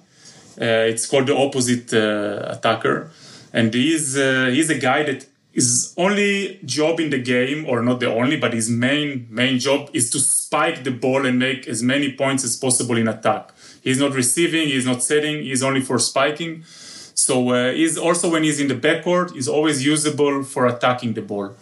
[0.61, 3.11] Uh, it's called the opposite uh, attacker
[3.54, 8.00] and he's uh, he's a guy that his only job in the game, or not
[8.00, 11.80] the only, but his main main job is to spike the ball and make as
[11.83, 13.52] many points as possible in attack.
[13.80, 16.64] He's not receiving, he's not setting, he's only for spiking.
[17.14, 21.22] So uh, he's also when he's in the backcourt, he's always usable for attacking the
[21.22, 21.54] ball.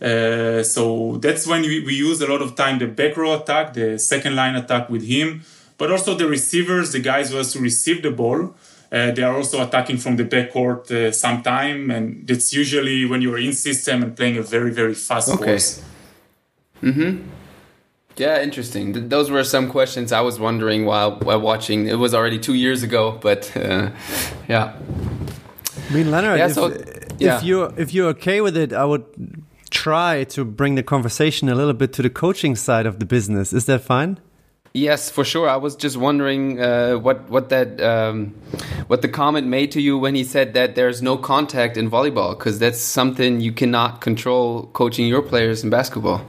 [0.00, 3.72] Uh, so that's when we, we use a lot of time the back row attack,
[3.74, 5.42] the second line attack with him,
[5.78, 8.54] but also the receivers, the guys who has to receive the ball.
[8.92, 13.38] Uh, they are also attacking from the backcourt uh, sometime, and that's usually when you're
[13.38, 15.44] in system and playing a very very fast okay.
[15.44, 15.82] course.
[16.82, 17.28] Mm-hmm.
[18.16, 18.92] Yeah, interesting.
[18.92, 21.88] Th- those were some questions I was wondering while while watching.
[21.88, 23.90] It was already two years ago, but uh,
[24.48, 24.74] yeah.
[25.90, 26.68] I mean, Leonard, yeah, if, so,
[27.18, 27.38] yeah.
[27.38, 29.04] if you if you're okay with it, I would
[29.76, 33.52] try to bring the conversation a little bit to the coaching side of the business.
[33.52, 34.18] Is that fine?
[34.72, 35.48] Yes, for sure.
[35.48, 38.34] I was just wondering uh, what what that um,
[38.88, 42.36] what the comment made to you when he said that there's no contact in volleyball
[42.36, 46.20] because that's something you cannot control coaching your players in basketball.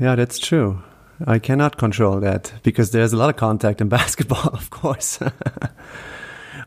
[0.00, 0.82] Yeah, that's true.
[1.26, 5.18] I cannot control that because there's a lot of contact in basketball, of course.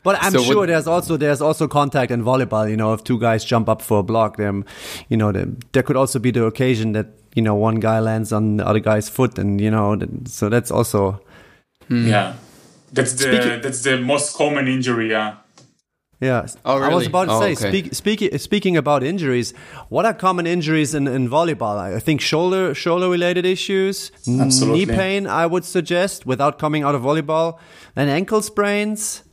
[0.06, 2.70] But I'm so sure there's also there's also contact in volleyball.
[2.70, 4.64] You know, if two guys jump up for a block, then
[5.10, 8.58] you know there could also be the occasion that you know one guy lands on
[8.58, 11.20] the other guy's foot, and you know so that's also
[11.88, 12.08] hmm.
[12.08, 12.36] yeah,
[12.94, 15.10] that's the Speaking, that's the most common injury.
[15.10, 15.38] Yeah.
[16.22, 16.92] Yeah, oh, really?
[16.92, 17.70] I was about to oh, say, okay.
[17.92, 19.54] speak, speak, speaking about injuries,
[19.90, 21.78] what are common injuries in, in volleyball?
[21.78, 24.86] I think shoulder shoulder related issues, Absolutely.
[24.86, 25.28] knee pain.
[25.28, 27.60] I would suggest without coming out of volleyball,
[27.98, 29.25] and ankle sprains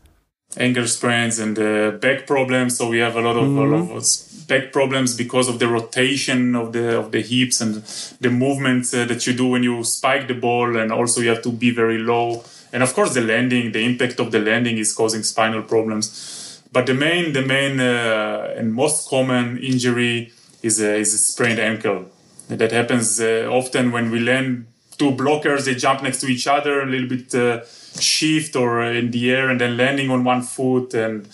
[0.57, 2.77] ankle sprains and uh, back problems.
[2.77, 3.59] So we have a lot of, mm-hmm.
[3.59, 7.77] a lot of back problems because of the rotation of the of the hips and
[8.21, 11.43] the movements uh, that you do when you spike the ball, and also you have
[11.43, 12.45] to be very low.
[12.73, 16.63] And of course, the landing, the impact of the landing is causing spinal problems.
[16.73, 21.59] But the main, the main uh, and most common injury is a, is a sprained
[21.59, 22.07] ankle.
[22.49, 25.67] That happens uh, often when we land two blockers.
[25.67, 27.61] They jump next to each other a little bit uh,
[28.01, 31.27] shift or in the air and then landing on one foot and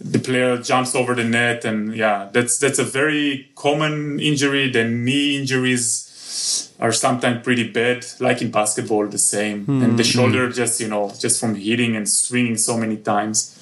[0.00, 4.84] the player jumps over the net and yeah that's that's a very common injury the
[4.84, 9.84] knee injuries are sometimes pretty bad like in basketball the same mm.
[9.84, 10.54] and the shoulder mm.
[10.54, 13.58] just you know just from hitting and swinging so many times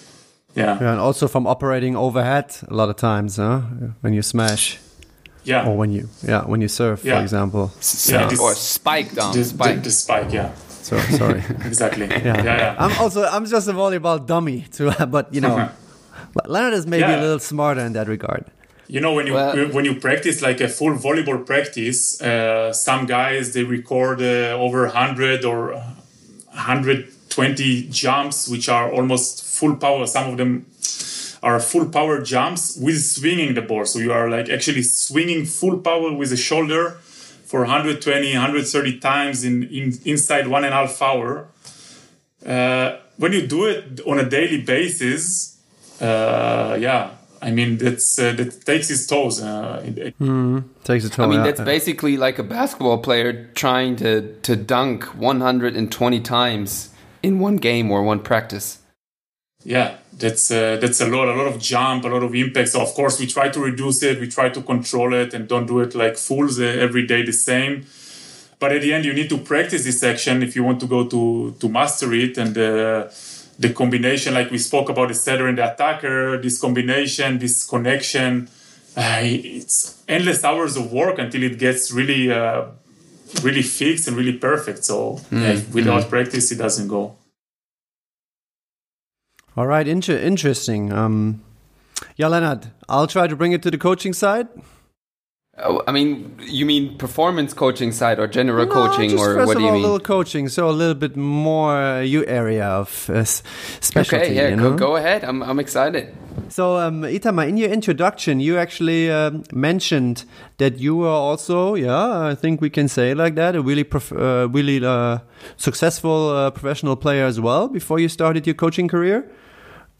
[0.54, 0.78] yeah.
[0.80, 3.60] yeah and also from operating overhead a lot of times huh
[4.00, 4.78] when you smash
[5.44, 7.16] yeah or when you yeah when you surf yeah.
[7.16, 7.70] for example
[8.06, 9.76] yeah, this, or spike down the, spike.
[9.76, 10.52] The, the spike yeah
[10.90, 11.38] so sorry.
[11.64, 12.06] exactly.
[12.06, 12.42] Yeah.
[12.42, 12.44] yeah.
[12.44, 15.68] yeah, I'm also I'm just a volleyball dummy too, but you know,
[16.46, 17.20] Leonard is maybe yeah.
[17.20, 18.46] a little smarter in that regard.
[18.88, 23.06] You know, when you well, when you practice like a full volleyball practice, uh, some
[23.06, 30.08] guys they record uh, over 100 or 120 jumps, which are almost full power.
[30.08, 30.66] Some of them
[31.40, 33.84] are full power jumps with swinging the ball.
[33.84, 36.98] So you are like actually swinging full power with the shoulder
[37.50, 41.48] for 120, 130 times in, in inside one and a half hour.
[42.46, 45.60] Uh, when you do it on a daily basis,
[46.00, 47.10] uh, yeah,
[47.42, 49.42] I mean that's uh, that takes its toes.
[49.42, 51.24] Uh, it, mm, takes a toll.
[51.24, 57.40] I mean that's basically like a basketball player trying to to dunk 120 times in
[57.40, 58.78] one game or one practice.
[59.64, 62.68] Yeah, that's uh, that's a lot, a lot of jump, a lot of impact.
[62.70, 65.66] So of course we try to reduce it, we try to control it, and don't
[65.66, 67.86] do it like fools uh, every day the same.
[68.58, 71.06] But at the end, you need to practice this action if you want to go
[71.06, 72.36] to to master it.
[72.36, 73.08] And uh,
[73.58, 78.48] the combination, like we spoke about the setter and the attacker, this combination, this connection,
[78.96, 82.66] uh, it's endless hours of work until it gets really, uh,
[83.42, 84.84] really fixed and really perfect.
[84.84, 85.40] So mm.
[85.42, 86.08] yeah, without mm.
[86.10, 87.16] practice, it doesn't go.
[89.56, 90.92] All right, inter- interesting.
[90.92, 91.42] Um,
[92.16, 94.48] yeah, Leonard, I'll try to bring it to the coaching side.
[95.62, 99.62] Oh, I mean, you mean performance coaching side or general no, coaching, or what do
[99.62, 99.84] you all, mean?
[99.84, 104.24] A little coaching, so a little bit more uh, you area of uh, specialty.
[104.24, 104.70] Okay, yeah, you know?
[104.70, 105.24] go, go ahead.
[105.24, 106.14] I'm I'm excited.
[106.50, 110.24] So, um, Itamar, in your introduction, you actually um, mentioned
[110.58, 114.48] that you were also, yeah, I think we can say like that, a really, uh,
[114.48, 115.18] really uh,
[115.56, 119.30] successful uh, professional player as well before you started your coaching career.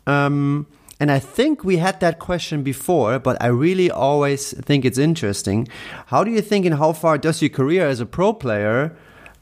[0.08, 0.66] Um,
[0.98, 5.68] and I think we had that question before, but I really always think it's interesting.
[6.06, 8.96] How do you think, and how far does your career as a pro player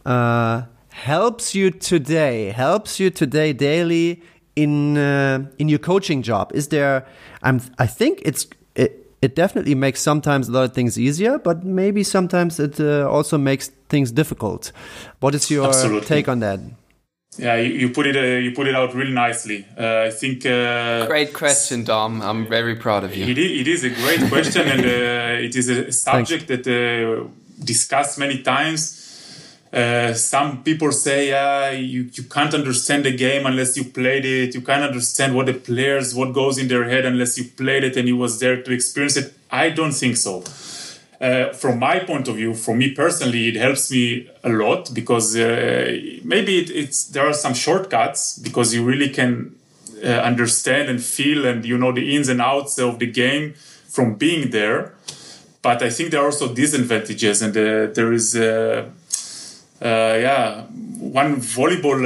[0.05, 2.51] uh, helps you today?
[2.51, 4.23] Helps you today daily
[4.59, 6.51] in uh, in your coaching job?
[6.55, 7.07] Is there?
[7.42, 7.61] I'm.
[7.79, 8.47] I think it's.
[8.75, 8.90] It,
[9.21, 13.38] it definitely makes sometimes a lot of things easier, but maybe sometimes it uh, also
[13.38, 14.73] makes things difficult.
[15.21, 16.07] What is your Absolutely.
[16.07, 16.61] take on that?
[17.37, 19.64] Yeah, you, you put it uh, you put it out really nicely.
[19.77, 20.44] Uh, I think.
[20.47, 22.21] Uh, great question, Dom.
[22.23, 23.27] I'm very proud of you.
[23.27, 26.64] It is, it is a great question, and uh, it is a subject Thanks.
[26.64, 27.29] that uh,
[27.64, 29.08] discussed many times.
[29.72, 34.54] Uh, some people say, "Yeah, you, you can't understand the game unless you played it.
[34.54, 37.96] You can't understand what the players, what goes in their head unless you played it
[37.96, 40.42] and you was there to experience it." I don't think so.
[41.20, 45.37] Uh, from my point of view, for me personally, it helps me a lot because
[45.37, 49.54] uh, maybe it, it's there are some shortcuts because you really can
[50.04, 53.54] uh, understand and feel and you know the ins and outs of the game
[53.88, 54.94] from being there.
[55.61, 58.37] But I think there are also disadvantages, and there is,
[59.81, 61.99] yeah, one volleyball.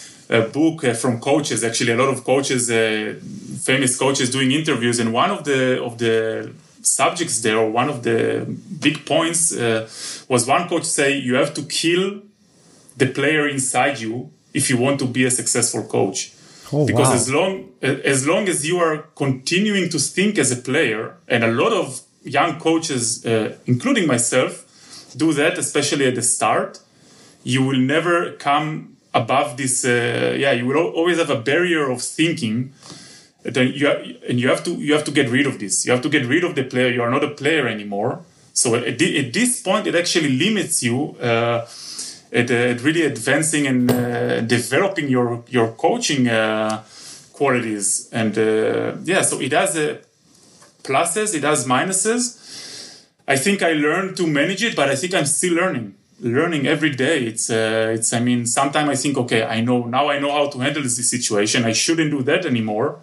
[0.28, 3.14] a book uh, from coaches actually a lot of coaches uh,
[3.60, 8.02] famous coaches doing interviews and one of the of the subjects there or one of
[8.02, 8.46] the
[8.80, 9.88] big points uh,
[10.28, 12.22] was one coach say you have to kill
[12.96, 16.32] the player inside you if you want to be a successful coach
[16.72, 17.14] oh, because wow.
[17.14, 21.52] as long as long as you are continuing to think as a player and a
[21.52, 24.64] lot of young coaches uh, including myself
[25.16, 26.80] do that especially at the start
[27.46, 32.02] you will never come above this uh, yeah you will always have a barrier of
[32.02, 32.72] thinking.
[33.44, 35.86] Then you have, and you have to you have to get rid of this.
[35.86, 36.90] You have to get rid of the player.
[36.90, 38.24] You are not a player anymore.
[38.52, 41.68] So at, at this point it actually limits you uh,
[42.32, 46.82] at, uh, at, really advancing and uh, developing your your coaching uh,
[47.32, 48.08] qualities.
[48.12, 49.76] And uh, yeah so it has
[50.82, 52.22] pluses it has minuses.
[53.28, 56.90] I think i learned to manage it but i think i'm still learning learning every
[56.90, 57.24] day.
[57.24, 58.12] It's uh, it's.
[58.12, 60.08] I mean, sometimes I think, okay, I know now.
[60.08, 61.64] I know how to handle this situation.
[61.64, 63.00] I shouldn't do that anymore.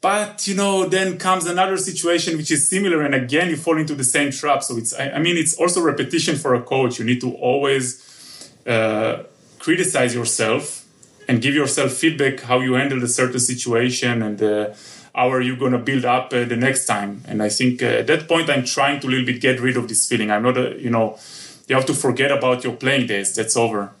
[0.00, 3.94] But you know, then comes another situation which is similar, and again you fall into
[3.94, 4.62] the same trap.
[4.62, 4.94] So it's.
[4.94, 6.98] I, I mean, it's also repetition for a coach.
[6.98, 9.24] You need to always uh,
[9.58, 10.84] criticize yourself
[11.28, 14.42] and give yourself feedback how you handle a certain situation and.
[14.42, 14.74] Uh,
[15.16, 17.22] how are you going to build up uh, the next time?
[17.26, 19.78] And I think uh, at that point, I'm trying to a little bit get rid
[19.78, 20.30] of this feeling.
[20.30, 21.18] I'm not, a, you know,
[21.66, 23.34] you have to forget about your playing days.
[23.34, 23.92] That's over.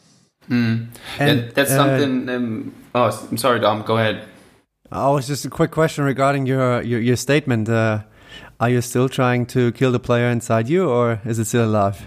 [0.48, 0.88] Mm.
[1.18, 2.28] And that, that's uh, something.
[2.28, 3.82] Um, oh, I'm sorry, Dom.
[3.82, 4.24] Go ahead.
[4.90, 7.68] I was just a quick question regarding your your, your statement.
[7.68, 8.02] Uh,
[8.60, 12.06] are you still trying to kill the player inside you, or is it still alive?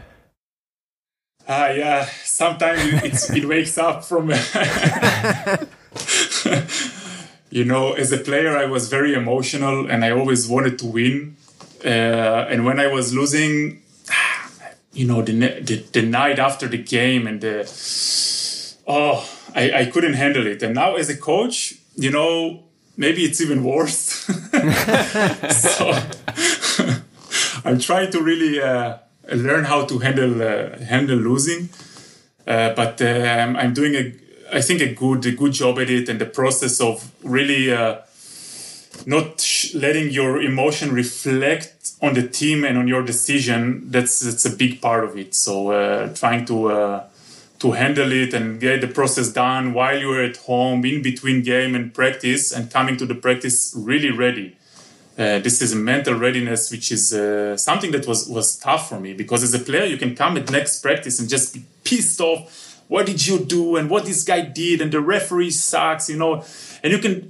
[1.47, 2.05] Ah, uh, yeah.
[2.23, 4.29] Sometimes it wakes up from.
[7.49, 11.35] you know, as a player, I was very emotional, and I always wanted to win.
[11.83, 13.81] Uh, and when I was losing,
[14.93, 17.63] you know the, the, the night after the game and the
[18.87, 20.61] oh I, I couldn't handle it.
[20.63, 22.63] And now as a coach you know
[22.97, 24.27] maybe it's even worse.
[25.51, 25.91] So
[27.65, 28.97] i'm trying to really uh,
[29.33, 31.69] learn how to handle uh, handle losing.
[32.47, 34.13] Uh, but um, i'm doing a
[34.51, 37.97] i think a good a good job at it and the process of really uh,
[39.05, 44.55] not letting your emotion reflect on the team and on your decision that's that's a
[44.55, 45.35] big part of it.
[45.35, 47.03] So uh, trying to uh,
[47.59, 51.75] to handle it and get the process done while you're at home in between game
[51.75, 54.55] and practice and coming to the practice really ready.
[55.17, 58.99] Uh, this is a mental readiness which is uh, something that was was tough for
[58.99, 62.21] me because as a player you can come at next practice and just be pissed
[62.21, 62.65] off.
[62.87, 63.75] What did you do?
[63.75, 64.81] And what this guy did?
[64.81, 66.45] And the referee sucks you know?
[66.81, 67.29] And you can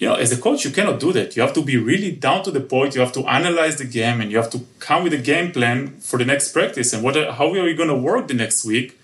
[0.00, 1.36] you know, as a coach, you cannot do that.
[1.36, 2.94] You have to be really down to the point.
[2.94, 6.00] You have to analyze the game, and you have to come with a game plan
[6.00, 6.94] for the next practice.
[6.94, 8.98] And what, how are we going to work the next week?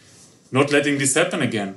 [0.51, 1.75] Not letting this happen again.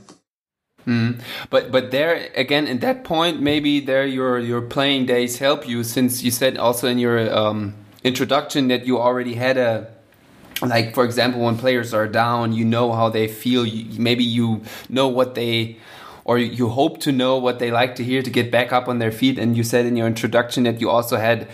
[0.87, 1.19] Mm.
[1.49, 5.83] But but there again, in that point, maybe there your your playing days help you,
[5.83, 9.89] since you said also in your um, introduction that you already had a
[10.61, 14.61] like for example when players are down you know how they feel you, maybe you
[14.89, 15.77] know what they
[16.29, 18.99] or you hope to know what they like to hear to get back up on
[18.99, 19.39] their feet.
[19.39, 21.47] And you said in your introduction that you also had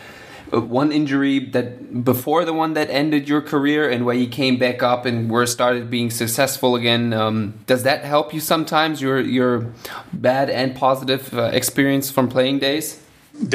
[0.51, 4.57] uh, one injury that before the one that ended your career and where you came
[4.57, 7.13] back up and were started being successful again.
[7.13, 9.01] Um, does that help you sometimes?
[9.01, 9.71] Your your
[10.11, 13.01] bad and positive uh, experience from playing days.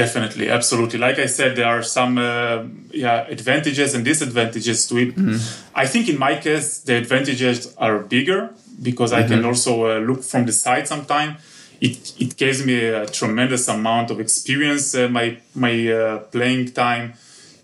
[0.02, 0.98] Definitely, absolutely.
[0.98, 5.16] Like I said, there are some uh, yeah advantages and disadvantages to it.
[5.16, 5.38] Mm -hmm.
[5.84, 8.40] I think in my case, the advantages are bigger
[8.82, 9.24] because mm-hmm.
[9.24, 9.48] I can mm-hmm.
[9.48, 11.40] also uh, look from the side sometimes.
[11.80, 14.94] It, it gives me a tremendous amount of experience.
[14.94, 17.14] Uh, my my uh, playing time,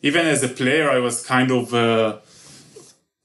[0.02, 2.16] even as a player, I was kind of uh,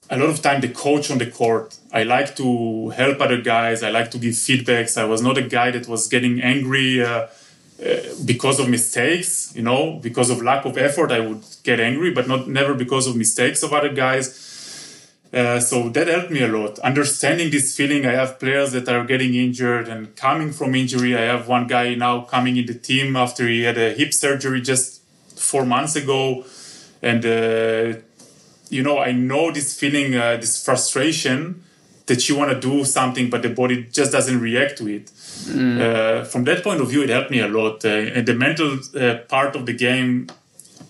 [0.10, 1.78] a lot of time the coach on the court.
[1.94, 3.84] I like to help other guys.
[3.84, 4.98] I like to give feedbacks.
[4.98, 7.04] I was not a guy that was getting angry.
[7.04, 7.28] Uh,
[7.84, 7.96] uh,
[8.26, 12.28] because of mistakes, you know, because of lack of effort, I would get angry, but
[12.28, 14.51] not never because of mistakes of other guys.
[15.34, 16.78] Uh, so that helped me a lot.
[16.80, 21.16] Understanding this feeling, I have players that are getting injured and coming from injury.
[21.16, 24.62] I have one guy now coming in the team after he had a hip surgery
[24.62, 25.02] just
[25.38, 26.44] four months ago.
[27.02, 28.00] And, uh,
[28.70, 31.64] you know, I know this feeling, uh, this frustration
[32.08, 35.06] that you want to do something, but the body just doesn't react to it.
[35.06, 35.80] Mm.
[35.80, 37.86] Uh, from that point of view, it helped me a lot.
[37.86, 38.80] Uh, and the mental
[39.30, 40.28] part of the game,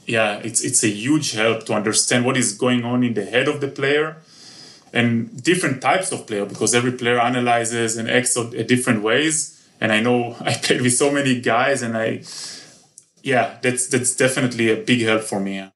[0.07, 3.47] yeah, it's it's a huge help to understand what is going on in the head
[3.47, 4.17] of the player
[4.93, 9.57] and different types of player because every player analyzes and acts in different ways.
[9.79, 12.23] And I know I played with so many guys, and I,
[13.23, 15.69] yeah, that's that's definitely a big help for me.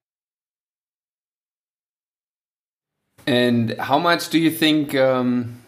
[3.27, 5.59] And how much do you think, um,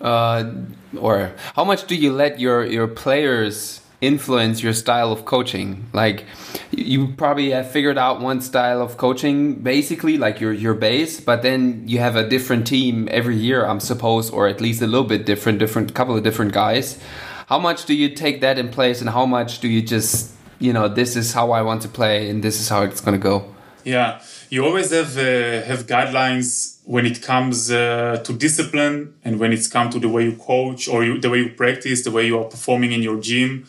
[0.00, 0.50] uh,
[0.98, 5.88] or how much do you let your your players influence your style of coaching?
[5.94, 6.26] Like,
[6.70, 11.40] you probably have figured out one style of coaching, basically, like your your base, but
[11.42, 15.06] then you have a different team every year, I'm suppose, or at least a little
[15.06, 16.98] bit different, different couple of different guys.
[17.46, 20.74] How much do you take that in place, and how much do you just, you
[20.74, 23.22] know, this is how I want to play, and this is how it's going to
[23.22, 23.46] go?
[23.84, 24.20] Yeah
[24.52, 29.66] you always have uh, have guidelines when it comes uh, to discipline and when it's
[29.66, 32.38] come to the way you coach or you, the way you practice, the way you
[32.38, 33.64] are performing in your gym,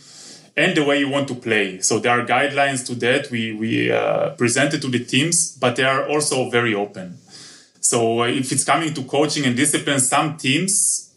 [0.55, 1.79] and the way you want to play.
[1.81, 5.83] So there are guidelines to that we we uh, presented to the teams, but they
[5.83, 7.17] are also very open.
[7.79, 11.13] So uh, if it's coming to coaching and discipline, some teams,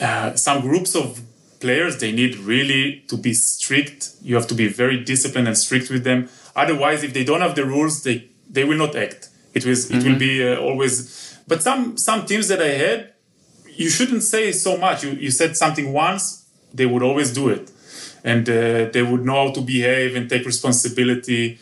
[0.00, 1.20] uh, some groups of
[1.60, 4.10] players, they need really to be strict.
[4.22, 6.28] You have to be very disciplined and strict with them.
[6.54, 9.30] Otherwise, if they don't have the rules, they they will not act.
[9.54, 9.98] It was mm-hmm.
[9.98, 11.38] it will be uh, always.
[11.48, 13.12] But some some teams that I had,
[13.66, 15.02] you shouldn't say so much.
[15.02, 17.71] You you said something once, they would always do it,
[18.24, 21.58] and uh, they would know how to behave and take responsibility.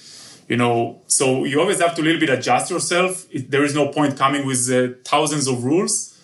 [0.48, 3.26] You know, so you always have to a little bit adjust yourself.
[3.30, 6.18] It, there is no point coming with uh, thousands of rules.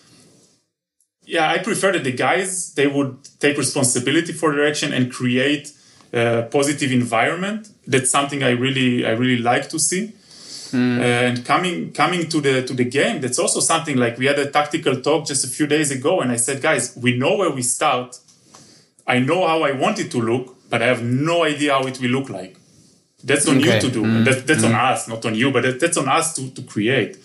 [1.23, 5.71] Yeah, I prefer that the guys they would take responsibility for their action and create
[6.13, 7.69] a positive environment.
[7.85, 10.13] That's something I really I really like to see.
[10.71, 10.99] Mm.
[10.99, 14.51] and coming coming to the to the game, that's also something like we had a
[14.51, 17.61] tactical talk just a few days ago, and I said, guys, we know where we
[17.61, 18.19] start.
[19.07, 21.99] I know how I want it to look, but I have no idea how it
[22.01, 22.57] will look like.
[23.23, 23.75] That's on okay.
[23.75, 24.03] you to do.
[24.03, 24.25] Mm.
[24.25, 24.69] That, that's mm.
[24.69, 27.17] on us, not on you, but that, that's on us to, to create.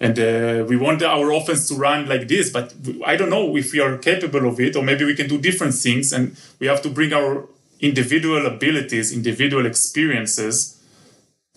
[0.00, 2.74] And uh, we want our offense to run like this, but
[3.04, 5.74] I don't know if we are capable of it, or maybe we can do different
[5.74, 7.46] things, and we have to bring our
[7.80, 10.80] individual abilities, individual experiences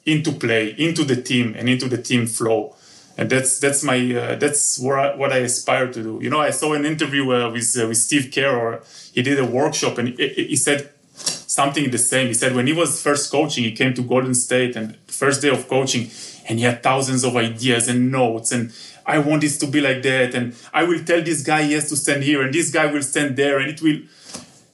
[0.06, 2.76] into play, into the team, and into the team flow.
[3.18, 6.20] And that's that's my uh, that's what I, what I aspire to do.
[6.22, 8.82] You know, I saw an interview uh, with uh, with Steve Kerr,
[9.14, 12.28] he did a workshop, and he, he said something the same.
[12.28, 15.50] He said when he was first coaching, he came to Golden State, and first day
[15.50, 16.10] of coaching,
[16.48, 18.72] and he had thousands of ideas and notes, and
[19.06, 21.90] I want this to be like that, and I will tell this guy he has
[21.90, 24.00] to stand here, and this guy will stand there, and it will.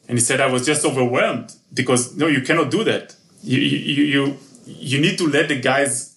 [0.08, 3.16] And he said I was just overwhelmed because no, you cannot do that.
[3.44, 6.16] You you you you need to let the guys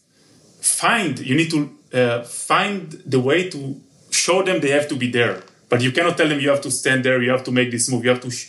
[0.60, 3.80] find you need to uh, find the way to
[4.10, 6.70] show them they have to be there but you cannot tell them you have to
[6.70, 8.46] stand there you have to make this move you have to sh-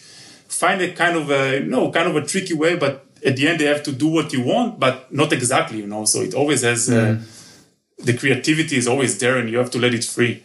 [0.47, 3.59] find a kind of a no kind of a tricky way but at the end
[3.59, 6.61] they have to do what you want but not exactly you know so it always
[6.63, 8.05] has uh, mm.
[8.05, 10.43] the creativity is always there and you have to let it free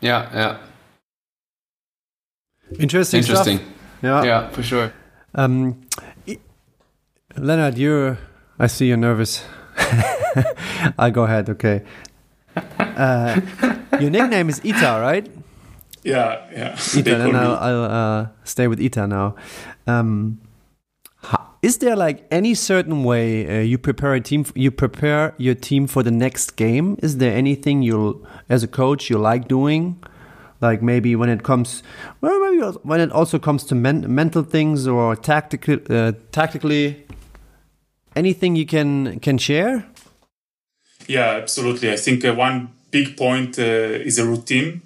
[0.00, 0.58] yeah yeah
[2.78, 3.68] interesting interesting stuff.
[4.02, 4.92] yeah yeah for sure
[5.34, 5.80] um,
[7.36, 8.18] leonard you're
[8.60, 9.42] I see you're nervous.
[10.98, 11.82] I'll go ahead, okay.
[12.78, 13.40] Uh,
[14.00, 15.30] your nickname is Ita, right?
[16.02, 16.72] Yeah, yeah.
[16.74, 19.36] Ita, then I'll, I'll uh, stay with Ita now.
[19.86, 20.40] Um,
[21.62, 24.46] is there like any certain way uh, you prepare a team?
[24.54, 26.96] You prepare your team for the next game.
[27.02, 30.02] Is there anything you, as a coach, you like doing?
[30.62, 31.82] Like maybe when it comes,
[32.20, 37.06] well, maybe when it also comes to men mental things or tactical, uh, tactically
[38.16, 39.86] anything you can can share?
[41.10, 41.90] Yeah, absolutely.
[41.90, 44.80] I think uh, one big point uh, is a routine.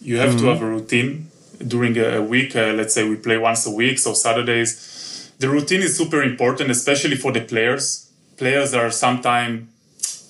[0.00, 0.38] You have mm-hmm.
[0.38, 1.30] to have a routine
[1.64, 2.56] during a week.
[2.56, 5.32] Uh, let's say we play once a week, so Saturdays.
[5.38, 8.10] The routine is super important, especially for the players.
[8.36, 9.68] Players are sometime,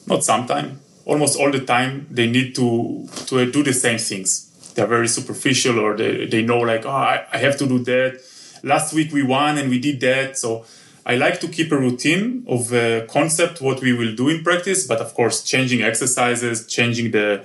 [0.06, 4.28] not sometime, almost all the time, they need to to do the same things.
[4.74, 8.20] They're very superficial, or they, they know like, oh, I, I have to do that.
[8.62, 10.66] Last week we won and we did that, so
[11.06, 14.86] I like to keep a routine of a concept what we will do in practice,
[14.86, 17.44] but of course changing exercises, changing the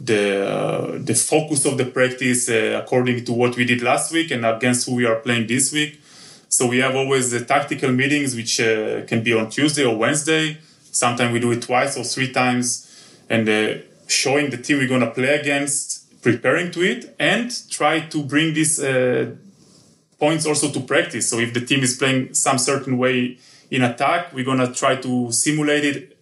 [0.00, 4.30] the uh, the focus of the practice uh, according to what we did last week
[4.30, 6.00] and against who we are playing this week.
[6.48, 10.58] So we have always the tactical meetings, which uh, can be on Tuesday or Wednesday.
[10.90, 12.66] Sometimes we do it twice or three times,
[13.28, 13.74] and uh,
[14.06, 18.78] showing the team we're gonna play against, preparing to it, and try to bring this
[18.78, 19.34] uh,
[20.18, 21.28] points also to practice.
[21.28, 23.38] So if the team is playing some certain way
[23.70, 26.16] in attack, we're gonna try to simulate it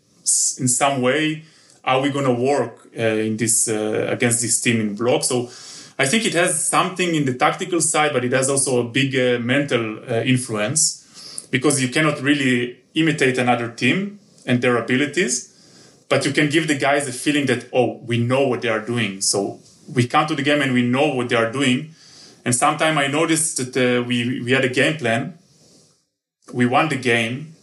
[0.59, 1.45] in some way.
[1.85, 5.23] Are we gonna work uh, in this uh, against this team in block?
[5.25, 5.51] So
[5.99, 9.15] I think it has something in the tactical side, but it has also a big
[9.15, 15.51] uh, mental uh, influence because you cannot really imitate another team and their abilities,
[16.09, 18.81] but you can give the guys a feeling that, oh, we know what they are
[18.81, 19.21] doing.
[19.21, 19.61] So
[19.93, 21.95] we come to the game and we know what they are doing.
[22.45, 25.39] And sometime I noticed that uh, we, we had a game plan.
[26.53, 27.55] We won the game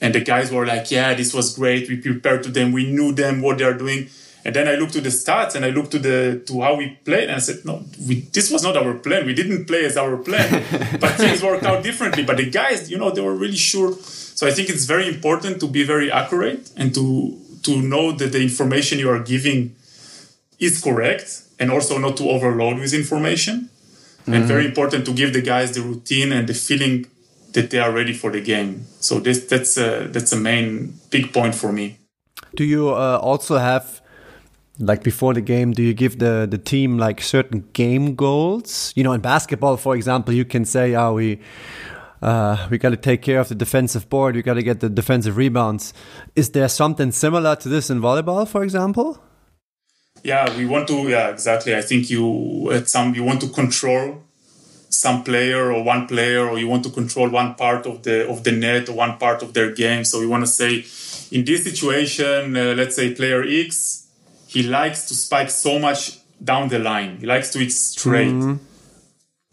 [0.00, 1.88] and the guys were like, yeah, this was great.
[1.88, 2.72] We prepared to them.
[2.72, 4.08] We knew them, what they are doing.
[4.44, 6.90] And then I looked to the stats and I looked to the to how we
[7.04, 9.26] played and I said, no, we, this was not our plan.
[9.26, 10.64] We didn't play as our plan,
[11.00, 12.24] but things worked out differently.
[12.24, 13.92] But the guys, you know, they were really sure.
[13.94, 18.32] So I think it's very important to be very accurate and to to know that
[18.32, 19.74] the information you are giving
[20.58, 23.68] is correct and also not to overload with information.
[24.28, 24.42] Mm-hmm.
[24.42, 27.06] And very important to give the guys the routine and the feeling
[27.52, 28.84] that they are ready for the game.
[29.00, 31.98] So this that's a that's a main big point for me.
[32.54, 34.02] Do you uh, also have
[34.78, 39.02] like before the game do you give the the team like certain game goals you
[39.02, 41.40] know in basketball for example you can say oh we
[42.22, 44.88] uh, we got to take care of the defensive board we got to get the
[44.88, 45.92] defensive rebounds
[46.36, 49.20] is there something similar to this in volleyball for example
[50.22, 54.22] yeah we want to yeah exactly i think you at some you want to control
[54.90, 58.44] some player or one player or you want to control one part of the of
[58.44, 60.84] the net or one part of their game so we want to say
[61.30, 64.08] in this situation uh, let's say player x
[64.48, 67.18] he likes to spike so much down the line.
[67.18, 68.28] He likes to hit straight.
[68.28, 68.64] Mm-hmm.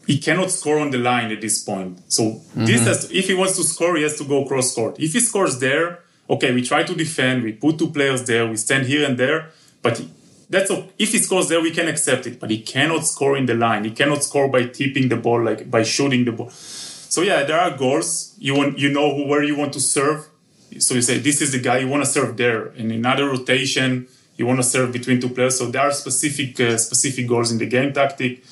[0.06, 2.00] He cannot score on the line at this point.
[2.08, 2.64] So mm-hmm.
[2.64, 4.98] this has, if he wants to score, he has to go cross court.
[4.98, 6.00] If he scores there,
[6.30, 7.42] okay, we try to defend.
[7.42, 8.48] We put two players there.
[8.48, 9.50] We stand here and there.
[9.82, 10.00] But
[10.48, 12.38] that's a, if he scores there, we can accept it.
[12.38, 13.84] But he cannot score in the line.
[13.84, 16.50] He cannot score by tipping the ball, like by shooting the ball.
[16.50, 18.34] So yeah, there are goals.
[18.38, 20.28] You want, you know where you want to serve.
[20.78, 22.66] So you say this is the guy you want to serve there.
[22.74, 25.58] In another rotation, you want to serve between two players.
[25.58, 28.44] So there are specific uh, specific goals in the game tactic,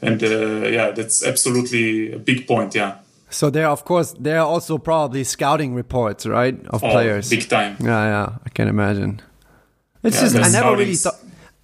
[0.00, 2.74] and uh, yeah, that's absolutely a big point.
[2.74, 2.98] Yeah.
[3.28, 7.28] So there, of course, there are also probably scouting reports, right, of oh, players.
[7.28, 7.76] Big time.
[7.80, 9.20] Yeah, yeah, I can imagine.
[10.02, 11.18] It's yeah, just I never really thought.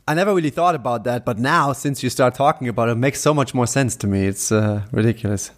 [0.06, 2.96] I never really thought about that, but now since you start talking about it, it
[2.96, 4.26] makes so much more sense to me.
[4.26, 5.52] It's uh, ridiculous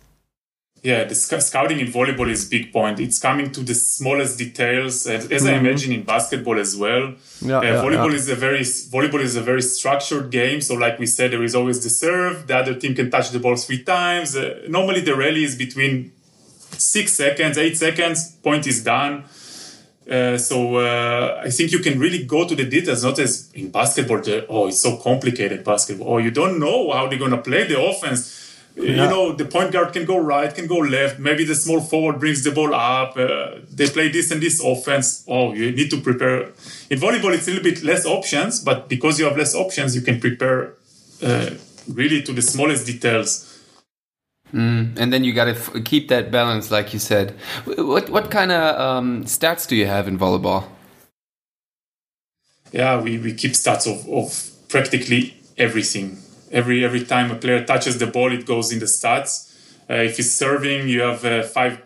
[0.84, 3.00] yeah, the sc- scouting in volleyball is big point.
[3.00, 5.54] It's coming to the smallest details, as, as mm-hmm.
[5.54, 7.14] I imagine in basketball as well.
[7.40, 8.16] Yeah, uh, yeah volleyball yeah.
[8.16, 10.60] is a very volleyball is a very structured game.
[10.60, 12.46] So, like we said, there is always the serve.
[12.46, 14.36] The other team can touch the ball three times.
[14.36, 16.12] Uh, normally, the rally is between
[16.76, 18.32] six seconds, eight seconds.
[18.42, 19.24] Point is done.
[20.10, 23.70] Uh, so uh, I think you can really go to the details, not as in
[23.70, 24.20] basketball.
[24.20, 26.14] The, oh, it's so complicated basketball.
[26.14, 28.44] Oh, you don't know how they're gonna play the offense
[28.76, 29.04] yeah.
[29.04, 31.20] You know, the point guard can go right, can go left.
[31.20, 33.16] Maybe the small forward brings the ball up.
[33.16, 35.24] Uh, they play this and this offense.
[35.28, 36.48] Oh, you need to prepare.
[36.90, 40.02] In volleyball, it's a little bit less options, but because you have less options, you
[40.02, 40.74] can prepare
[41.22, 41.50] uh,
[41.92, 43.53] really to the smallest details.
[44.52, 47.34] Mm, and then you got to f- keep that balance, like you said.
[47.64, 50.64] What what kind of um, stats do you have in volleyball?
[52.70, 56.18] Yeah, we, we keep stats of, of practically everything
[56.54, 59.50] every every time a player touches the ball, it goes in the stats.
[59.90, 61.82] Uh, if he's serving, you have uh, five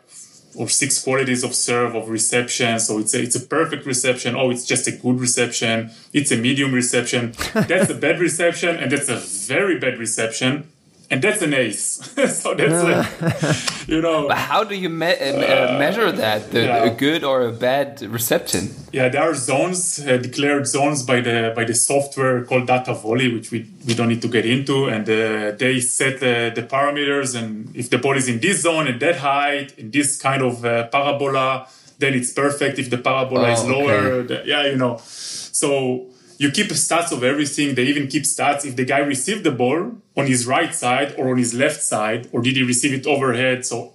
[0.57, 2.79] or six qualities of serve of reception.
[2.79, 4.37] So it's a, it's a perfect reception.
[4.37, 5.91] Oh, it's just a good reception.
[6.13, 7.33] It's a medium reception.
[7.55, 9.17] That's a bad reception, and that's a
[9.55, 10.69] very bad reception
[11.11, 12.01] and that's an ace.
[12.41, 14.29] so that's a, you know.
[14.29, 16.51] But how do you me uh, measure that?
[16.51, 16.85] The, yeah.
[16.85, 18.75] A good or a bad reception?
[18.93, 23.33] Yeah, there are zones uh, declared zones by the by the software called Data Volley,
[23.33, 27.35] which we, we don't need to get into, and uh, they set the parameters.
[27.35, 30.65] And if the ball is in this zone at that height, in this kind of
[30.65, 32.79] uh, parabola, then it's perfect.
[32.79, 34.27] If the parabola oh, is lower, okay.
[34.27, 35.01] the, yeah, you know.
[35.03, 37.75] So you keep stats of everything.
[37.75, 41.31] They even keep stats if the guy received the ball on his right side or
[41.31, 43.67] on his left side, or did he receive it overhead?
[43.67, 43.95] So,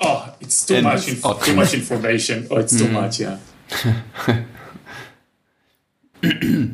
[0.00, 1.08] oh, it's too and much.
[1.08, 1.44] Inf-.
[1.44, 2.46] Too much information.
[2.50, 2.92] Oh, it's too mm.
[2.92, 3.18] much.
[3.18, 3.38] Yeah.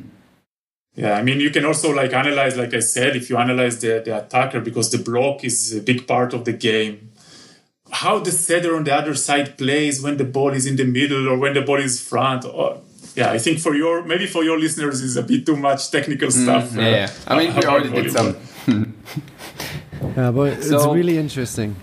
[0.95, 4.03] yeah, I mean, you can also like analyze, like I said, if you analyze the,
[4.05, 7.13] the attacker, because the block is a big part of the game.
[7.91, 11.27] How the setter on the other side plays when the ball is in the middle
[11.29, 12.45] or when the ball is front.
[12.45, 12.83] Oh,
[13.17, 16.29] yeah, I think for your maybe for your listeners is a bit too much technical
[16.29, 16.75] mm, stuff.
[16.75, 18.37] yeah, uh, yeah, I mean we already did some.
[20.17, 21.77] yeah, but so, it's really interesting.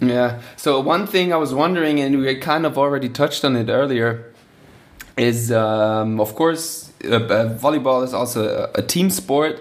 [0.00, 0.40] Yeah.
[0.56, 4.32] So one thing I was wondering, and we kind of already touched on it earlier,
[5.16, 9.60] is um, of course uh, uh, volleyball is also a, a team sport.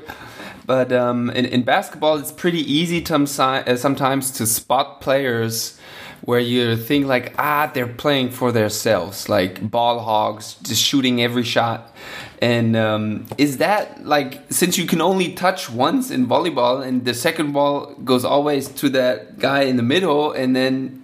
[0.65, 5.77] But um, in, in basketball, it's pretty easy to, uh, sometimes to spot players
[6.25, 11.43] where you think like ah they're playing for themselves like ball hogs just shooting every
[11.43, 11.95] shot
[12.41, 17.13] and um, is that like since you can only touch once in volleyball and the
[17.13, 21.03] second ball goes always to that guy in the middle and then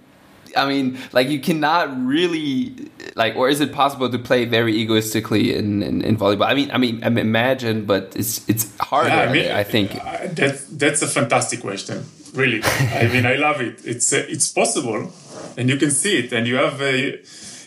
[0.56, 5.54] I mean, like you cannot really like, or is it possible to play very egoistically
[5.54, 6.46] in, in, in volleyball?
[6.46, 9.10] I mean, I mean, I imagine, but it's it's harder.
[9.10, 12.04] Yeah, I, mean, I think uh, that that's a fantastic question.
[12.34, 13.80] Really, I mean, I love it.
[13.84, 15.12] It's uh, it's possible,
[15.56, 16.86] and you can see it, and you have, uh,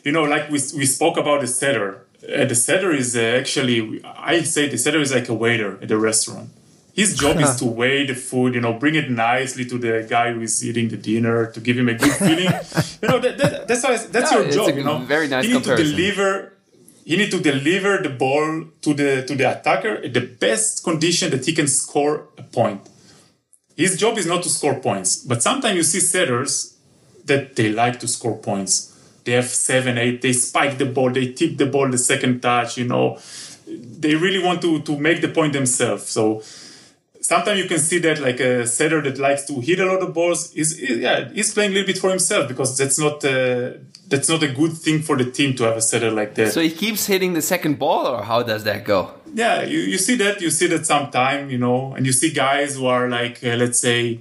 [0.03, 2.05] you know, like we we spoke about the setter.
[2.23, 5.91] Uh, the setter is uh, actually, I say the setter is like a waiter at
[5.91, 6.49] a restaurant
[6.93, 10.31] his job is to weigh the food, you know, bring it nicely to the guy
[10.31, 12.45] who is eating the dinner to give him a good feeling.
[13.01, 14.77] you know, that, that, that's how that's your job.
[14.77, 15.45] You know, very nice.
[15.45, 16.53] You need to deliver.
[17.03, 21.31] You need to deliver the ball to the to the attacker at the best condition
[21.31, 22.87] that he can score a point.
[23.75, 26.77] His job is not to score points, but sometimes you see setters
[27.25, 28.89] that they like to score points.
[29.23, 30.21] They have seven, eight.
[30.21, 31.11] They spike the ball.
[31.11, 32.77] They tip the ball the second touch.
[32.77, 33.19] You know,
[33.65, 36.03] they really want to to make the point themselves.
[36.07, 36.43] So
[37.23, 40.13] sometimes you can see that like a setter that likes to hit a lot of
[40.13, 43.71] balls is, yeah he's playing a little bit for himself because that's not uh,
[44.07, 46.51] that's not a good thing for the team to have a setter like that.
[46.51, 49.11] So he keeps hitting the second ball, or how does that go?
[49.33, 52.75] Yeah, you, you see that you see that sometime you know, and you see guys
[52.75, 54.19] who are like uh, let's say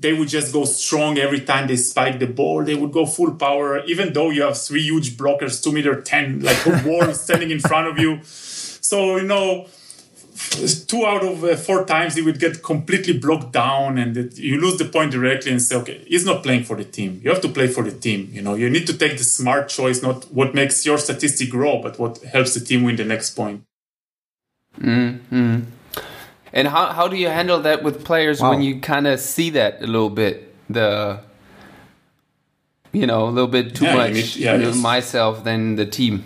[0.00, 2.64] they would just go strong every time they spike the ball.
[2.64, 6.40] They would go full power, even though you have three huge blockers, two meter ten,
[6.40, 8.20] like a wall standing in front of you.
[8.22, 9.66] So you know
[10.50, 14.60] two out of uh, four times he would get completely blocked down and it, you
[14.60, 17.40] lose the point directly and say okay he's not playing for the team you have
[17.40, 20.24] to play for the team you know you need to take the smart choice not
[20.32, 23.62] what makes your statistic grow but what helps the team win the next point
[24.78, 25.60] mm-hmm.
[26.52, 28.50] and how, how do you handle that with players wow.
[28.50, 31.20] when you kind of see that a little bit the
[32.92, 34.76] you know a little bit too yeah, much yeah, yes.
[34.76, 36.24] myself than the team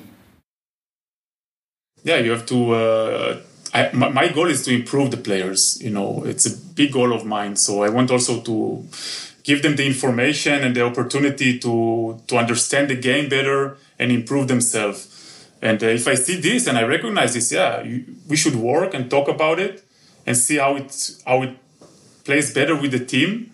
[2.03, 3.41] yeah you have to uh,
[3.75, 5.83] I, my goal is to improve the players.
[5.83, 7.57] You know, it's a big goal of mine.
[7.57, 8.87] So I want also to
[9.43, 14.47] give them the information and the opportunity to to understand the game better and improve
[14.47, 15.11] themselves.
[15.61, 18.95] And uh, if I see this and I recognize this, yeah, you, we should work
[18.95, 19.83] and talk about it
[20.25, 21.57] and see how it how it
[22.25, 23.51] plays better with the team.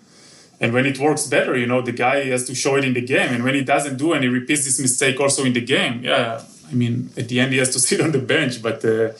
[0.62, 3.00] And when it works better, you know, the guy has to show it in the
[3.00, 3.30] game.
[3.32, 6.42] And when he doesn't do and he repeats this mistake also in the game, yeah,
[6.70, 8.84] I mean, at the end he has to sit on the bench, but.
[8.84, 9.12] Uh,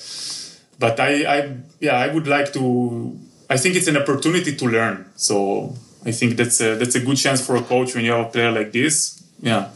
[0.81, 3.16] but I, I yeah I would like to
[3.49, 5.07] I think it's an opportunity to learn.
[5.14, 5.74] So
[6.05, 8.31] I think that's a that's a good chance for a coach when you have a
[8.31, 9.68] player like this yeah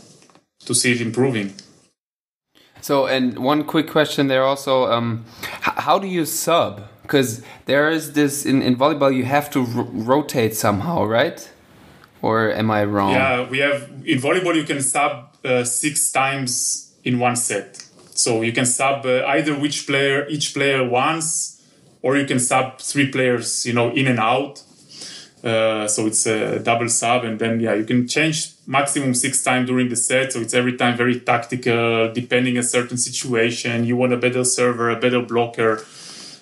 [0.67, 1.55] to see it improving.
[2.81, 5.25] So and one quick question there also um,
[5.61, 6.83] how do you sub?
[7.03, 11.51] Because there is this in, in volleyball you have to rotate somehow right?
[12.23, 13.13] Or am I wrong?
[13.13, 17.84] Yeah we have in volleyball you can sub uh, six times in one set
[18.15, 21.63] so you can sub uh, either which player each player once,
[22.03, 24.63] or you can sub three players, you know, in and out.
[25.43, 29.69] Uh, so it's a double sub, and then yeah, you can change maximum six times
[29.69, 30.33] during the set.
[30.33, 33.85] So it's every time very tactical, depending a certain situation.
[33.85, 35.85] You want a better server, a better blocker,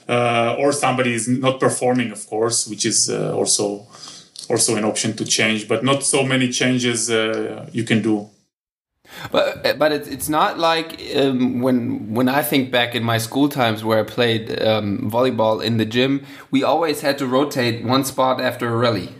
[0.08, 3.86] uh, or somebody is not performing, of course, which is uh, also
[4.50, 8.28] also an option to change, but not so many changes uh, you can do.
[9.30, 13.48] But but it's it's not like um, when when I think back in my school
[13.48, 18.04] times where I played um, volleyball in the gym, we always had to rotate one
[18.04, 19.10] spot after a rally.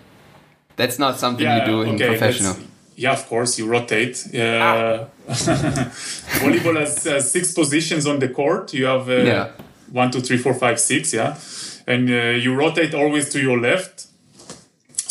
[0.77, 2.57] That's not something yeah, you do in okay, professional.
[2.97, 4.27] Yeah, of course you rotate.
[4.35, 5.07] Uh, ah.
[6.41, 8.75] volleyball has uh, six positions on the court.
[8.75, 9.51] You have uh, yeah.
[9.91, 11.13] one, two, three, four, five, six.
[11.13, 11.39] Yeah,
[11.87, 14.07] and uh, you rotate always to your left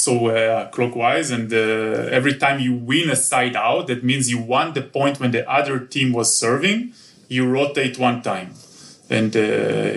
[0.02, 4.40] so uh, clockwise and uh, every time you win a side out that means you
[4.40, 6.92] won the point when the other team was serving
[7.28, 8.50] you rotate one time.
[9.10, 9.40] And uh,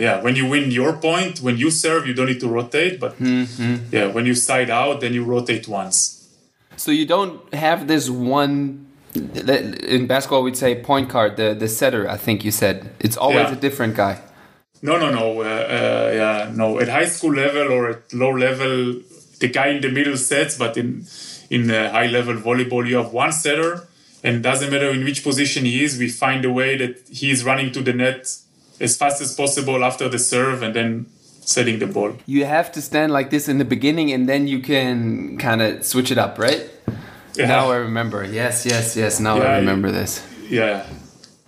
[0.07, 3.13] yeah when you win your point when you serve you don't need to rotate but
[3.19, 3.77] mm-hmm.
[3.97, 5.95] yeah when you side out then you rotate once.
[6.77, 12.03] So you don't have this one in basketball we'd say point guard the the setter
[12.17, 12.77] i think you said.
[13.07, 13.59] It's always yeah.
[13.59, 14.15] a different guy.
[14.83, 16.67] No no no uh, uh, yeah no.
[16.83, 19.01] At high school level or at low level
[19.41, 21.07] the guy in the middle sets, but in
[21.51, 23.87] in high level volleyball, you have one setter,
[24.22, 27.45] and doesn't matter in which position he is, we find a way that he is
[27.45, 28.37] running to the net
[28.80, 31.07] as fast as possible after the serve, and then
[31.41, 32.16] setting the ball.
[32.26, 35.85] You have to stand like this in the beginning, and then you can kind of
[35.85, 36.70] switch it up, right?
[37.37, 37.47] Yeah.
[37.47, 38.24] Now I remember.
[38.24, 39.20] Yes, yes, yes.
[39.20, 40.24] Now yeah, I remember this.
[40.49, 40.87] Yeah.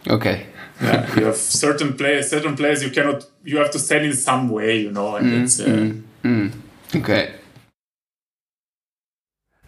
[0.09, 0.47] Okay.
[0.83, 2.29] yeah, you have certain players.
[2.29, 3.27] Certain players you cannot.
[3.45, 5.61] You have to stand in some way, you know, and mm, it's.
[5.61, 6.53] Uh, mm, mm.
[6.97, 7.35] Okay.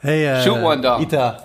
[0.01, 1.03] Hey, uh, shoot one dog.
[1.03, 1.45] Ita.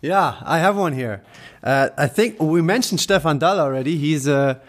[0.00, 1.22] Yeah, I have one here.
[1.62, 3.96] Uh, I think we mentioned Stefan Dahl already.
[3.98, 4.60] He's uh,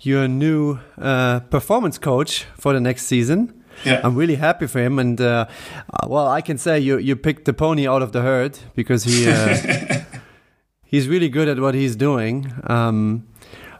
[0.00, 3.62] your new uh, performance coach for the next season.
[3.84, 4.00] yeah.
[4.02, 4.98] I'm really happy for him.
[4.98, 5.46] And uh,
[6.06, 9.28] well, I can say you you picked the pony out of the herd because he
[9.28, 10.00] uh,
[10.84, 12.50] he's really good at what he's doing.
[12.66, 13.26] Um,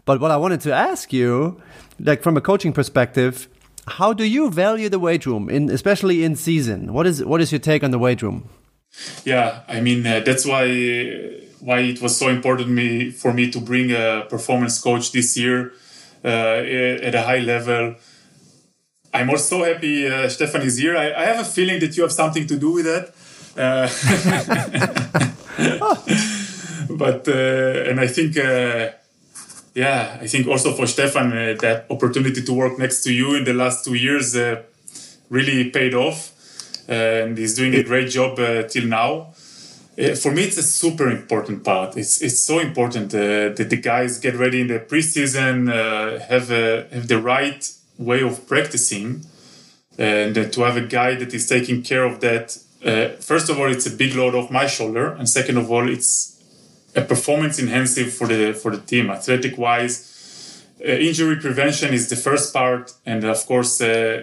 [0.04, 1.60] but what I wanted to ask you,
[1.98, 3.48] like from a coaching perspective,
[3.86, 6.92] how do you value the weight room, in especially in season?
[6.92, 8.48] What is what is your take on the weight room?
[9.24, 10.66] Yeah, I mean uh, that's why
[11.60, 15.72] why it was so important me for me to bring a performance coach this year
[16.24, 17.94] uh, at a high level.
[19.12, 20.96] I'm also happy uh, Stefan is here.
[20.96, 23.12] I, I, have a feeling that you have something to do with that.
[23.56, 23.88] Uh,
[26.96, 28.90] but uh, and I think uh,
[29.74, 33.44] yeah, I think also for Stefan uh, that opportunity to work next to you in
[33.44, 34.36] the last two years
[35.28, 36.32] really paid off,
[36.90, 38.36] and he's doing a great job
[38.68, 39.32] till now.
[40.00, 41.96] Uh, for me, it's a super important part.
[41.96, 46.50] It's it's so important uh, that the guys get ready in the preseason, uh, have
[46.50, 47.68] a, have the right
[47.98, 49.26] way of practicing,
[49.98, 52.56] and to have a guy that is taking care of that.
[52.84, 55.86] Uh, first of all, it's a big load off my shoulder, and second of all,
[55.88, 56.40] it's
[56.96, 60.06] a performance enhancing for the for the team, athletic wise.
[60.82, 64.22] Uh, injury prevention is the first part, and of course uh,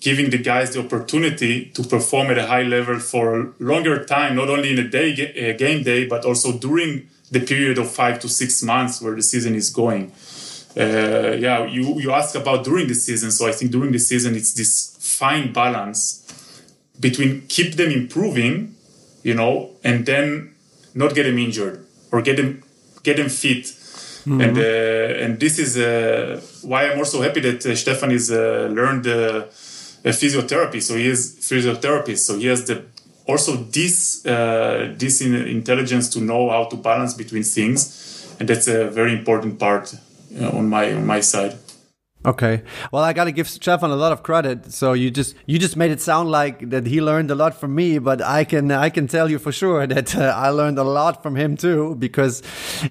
[0.00, 4.36] giving the guys the opportunity to perform at a high level for a longer time,
[4.36, 8.18] not only in a day a game day, but also during the period of five
[8.20, 10.12] to six months where the season is going.
[10.76, 14.34] Uh, yeah, you you ask about during the season, so I think during the season
[14.34, 16.24] it's this fine balance
[17.00, 18.74] between keep them improving,
[19.22, 20.54] you know, and then
[20.94, 22.62] not get them injured or get them
[23.02, 23.64] get them fit.
[23.64, 24.40] Mm-hmm.
[24.40, 28.68] And uh, and this is uh, why I'm also happy that uh, Stefan is uh,
[28.70, 29.06] learned
[30.04, 30.82] a physiotherapy.
[30.82, 32.18] So he is physiotherapist.
[32.18, 32.84] So he has the
[33.26, 38.88] also this uh, this intelligence to know how to balance between things, and that's a
[38.90, 39.94] very important part
[40.30, 41.56] know, on my on my side.
[42.26, 42.62] Okay.
[42.90, 44.72] Well, I got to give Stefan a lot of credit.
[44.72, 47.74] So you just you just made it sound like that he learned a lot from
[47.74, 50.84] me, but I can I can tell you for sure that uh, I learned a
[50.84, 52.42] lot from him too because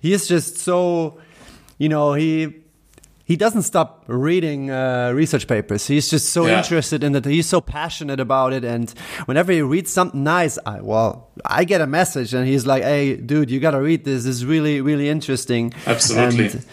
[0.02, 1.20] he is just so
[1.78, 2.56] you know, he
[3.28, 5.86] he doesn't stop reading uh, research papers.
[5.86, 6.60] He's just so yeah.
[6.60, 7.26] interested in it.
[7.26, 8.64] He's so passionate about it.
[8.64, 8.90] And
[9.26, 13.18] whenever he reads something nice, I, well, I get a message and he's like, Hey,
[13.18, 14.24] dude, you got to read this.
[14.24, 15.74] This is really, really interesting.
[15.86, 16.46] Absolutely.
[16.46, 16.66] And,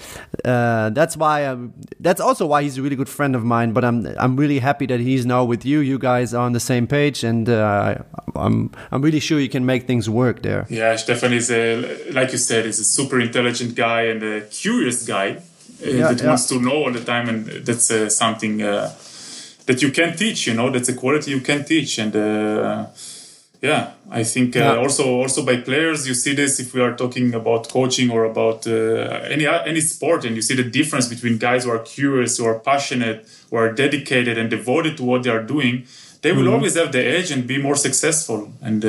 [0.45, 3.73] uh, that's why, I'm, that's also why he's a really good friend of mine.
[3.73, 5.81] But I'm, I'm really happy that he's now with you.
[5.81, 7.25] You guys are on the same page.
[7.25, 7.97] And uh,
[8.37, 10.69] I'm, I'm really sure you can make things work there.
[10.71, 15.05] Yeah, Stefan is a, like you said, is a super intelligent guy and a curious
[15.05, 15.43] guy
[15.85, 16.28] yeah, that yeah.
[16.28, 18.93] wants to know all the time, and that's uh, something uh,
[19.66, 20.47] that you can teach.
[20.47, 22.14] You know, that's a quality you can teach, and
[23.62, 24.76] yeah, I think yeah.
[24.76, 28.66] also also by players you see this if we are talking about coaching or about
[28.66, 32.59] any any sport, and you see the difference between guys who are curious, who are
[32.59, 35.87] passionate, who are dedicated and devoted to what they are doing.
[36.20, 36.55] They will mm-hmm.
[36.55, 38.82] always have the edge and be more successful and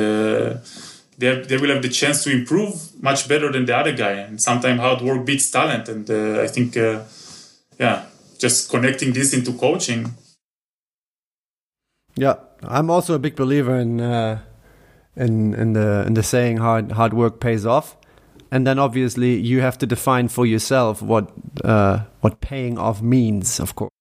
[1.18, 4.12] they, they will have the chance to improve much better than the other guy.
[4.12, 5.88] And sometimes hard work beats talent.
[5.88, 7.02] And uh, I think, uh,
[7.78, 8.06] yeah,
[8.38, 10.14] just connecting this into coaching.
[12.16, 14.40] Yeah, I'm also a big believer in uh,
[15.16, 17.96] in in the in the saying hard hard work pays off,
[18.50, 21.30] and then obviously you have to define for yourself what
[21.62, 23.95] uh, what paying off means, of course.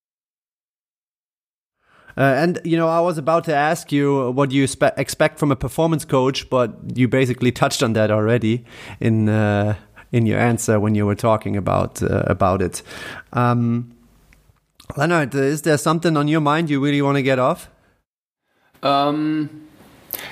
[2.18, 5.52] Uh, and you know, I was about to ask you what do you expect from
[5.52, 8.64] a performance coach, but you basically touched on that already
[9.00, 9.76] in uh,
[10.12, 12.82] in your answer when you were talking about uh, about it.
[13.34, 13.92] Um,
[14.96, 17.70] Leonard, is there something on your mind you really want to get off?
[18.82, 19.68] Um,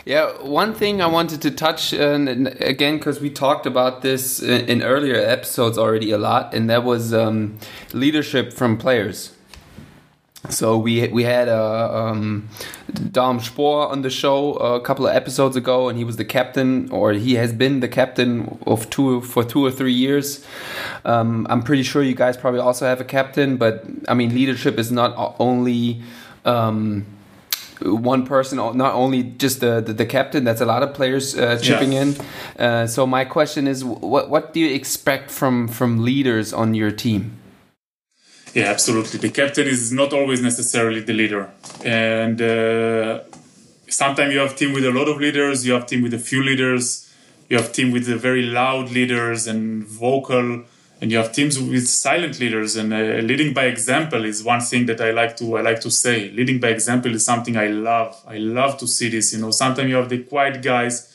[0.05, 4.41] yeah, one thing I wanted to touch and, and again because we talked about this
[4.41, 7.57] in, in, earlier episodes already a lot, and that was um,
[7.93, 9.32] leadership from players.
[10.49, 12.49] So we we had uh, um,
[13.11, 16.89] Dom Spohr on the show a couple of episodes ago, and he was the captain,
[16.91, 20.45] or he has been the captain of two for two or three years.
[21.05, 24.77] Um, I'm pretty sure you guys probably also have a captain, but I mean, leadership
[24.77, 26.01] is not only
[26.43, 27.05] um,
[27.81, 30.43] one person, not only just the, the, the, captain.
[30.43, 32.01] That's a lot of players uh, chipping yeah.
[32.01, 32.15] in.
[32.59, 36.91] Uh, so my question is, what what do you expect from from leaders on your
[36.91, 37.39] team?
[38.53, 39.19] Yeah, absolutely.
[39.19, 41.49] The captain is not always necessarily the leader,
[41.83, 43.21] and uh,
[43.87, 46.43] sometimes you have team with a lot of leaders, you have team with a few
[46.43, 47.11] leaders,
[47.49, 50.63] you have team with the very loud leaders and vocal,
[51.01, 52.75] and you have teams with silent leaders.
[52.75, 52.97] And uh,
[53.31, 56.29] leading by example is one thing that I like to I like to say.
[56.29, 58.23] Leading by example is something I love.
[58.27, 59.33] I love to see this.
[59.33, 61.09] You know, sometimes you have the quiet guys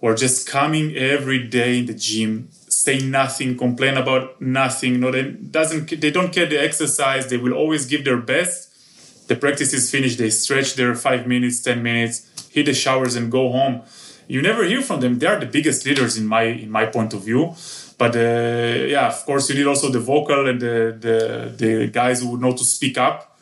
[0.00, 2.48] who are just coming every day in the gym
[2.86, 4.92] say nothing, complain about nothing.
[5.02, 5.24] No, they
[5.58, 7.22] doesn't they don't care the exercise.
[7.30, 8.58] They will always give their best,
[9.28, 12.16] the practice is finished, they stretch their five minutes, ten minutes,
[12.54, 13.82] hit the showers, and go home.
[14.28, 15.18] You never hear from them.
[15.18, 17.54] They are the biggest leaders in my in my point of view.
[17.98, 21.16] But uh, yeah, of course, you need also the vocal and the the,
[21.62, 23.35] the guys who would know to speak up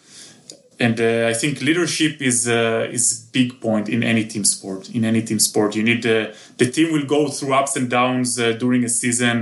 [0.85, 4.83] and uh, I think leadership is uh, is big point in any team sport.
[4.91, 8.39] In any team sport, you need uh, the team will go through ups and downs
[8.39, 9.37] uh, during a season,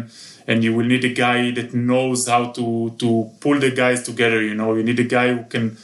[0.46, 2.66] and you will need a guy that knows how to
[3.02, 3.08] to
[3.40, 4.40] pull the guys together.
[4.40, 5.76] You know, you need a guy who can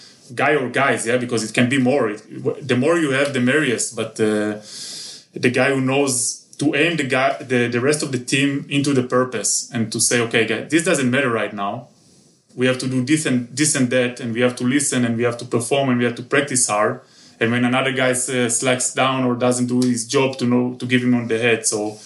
[0.42, 2.04] guy or guys, yeah, because it can be more.
[2.72, 3.96] The more you have, the merriest.
[4.00, 4.61] But uh,
[5.44, 6.14] the guy who knows
[6.61, 9.98] to aim the guy the, the rest of the team into the purpose and to
[10.09, 11.88] say, okay, guys, this doesn't matter right now
[12.59, 15.16] we have to do this and this and that, and we have to listen and
[15.16, 17.00] we have to perform and we have to practice hard.
[17.38, 20.84] And when another guy uh, slacks down or doesn't do his job, to know to
[20.84, 21.64] give him on the head.
[21.64, 21.96] So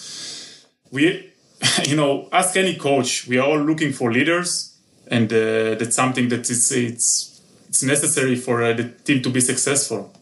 [0.91, 1.31] we,
[1.89, 3.27] you know, ask any coach.
[3.27, 4.77] We are all looking for leaders,
[5.07, 9.41] and uh, that's something that is it's it's necessary for uh, the team to be
[9.41, 10.13] successful.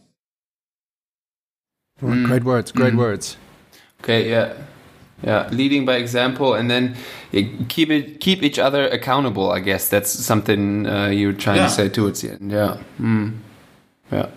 [2.01, 2.27] Mm.
[2.27, 2.71] Great words.
[2.71, 2.99] Great mm.
[2.99, 3.35] words.
[3.99, 4.29] Okay.
[4.29, 4.53] Yeah
[5.23, 6.95] yeah leading by example and then
[7.31, 9.87] keep it keep each other accountable i guess.
[9.87, 11.67] That's something uh, you're trying yeah.
[11.67, 12.51] to say towards the end.
[12.51, 12.77] Yeah.
[12.99, 13.37] Mm.
[14.11, 14.27] yeah.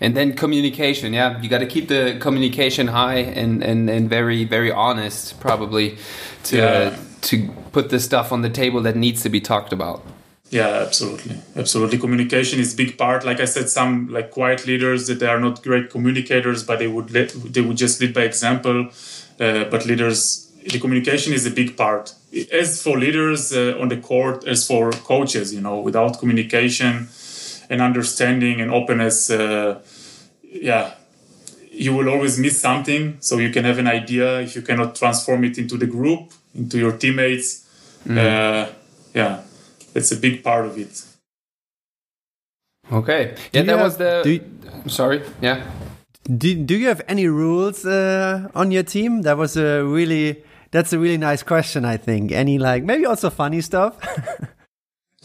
[0.00, 1.12] And then communication.
[1.12, 1.40] Yeah.
[1.40, 5.96] You got to keep the communication high and, and and very very honest probably
[6.44, 6.64] to yeah.
[6.64, 10.04] uh, to put the stuff on the table that needs to be talked about.
[10.50, 11.36] Yeah absolutely.
[11.56, 11.98] Absolutely.
[11.98, 13.24] Communication is big part.
[13.24, 16.88] Like i said some like quiet leaders that they are not great communicators but they
[16.88, 18.90] would let they would just lead by example.
[19.40, 22.14] Uh, but leaders, the communication is a big part.
[22.52, 27.08] As for leaders uh, on the court, as for coaches, you know, without communication
[27.70, 29.80] and understanding and openness, uh,
[30.42, 30.94] yeah,
[31.70, 33.16] you will always miss something.
[33.20, 36.78] So you can have an idea if you cannot transform it into the group, into
[36.78, 37.62] your teammates.
[38.06, 38.72] Mm.
[39.14, 39.42] yeah,
[39.92, 41.02] that's a big part of it.
[42.92, 43.34] Okay.
[43.52, 44.22] Yeah, that was the.
[44.24, 45.22] You, sorry.
[45.40, 45.64] Yeah.
[46.24, 49.22] Do, do you have any rules uh, on your team?
[49.22, 50.42] That was a really
[50.74, 51.84] that's a really nice question.
[51.84, 53.94] I think any like maybe also funny stuff.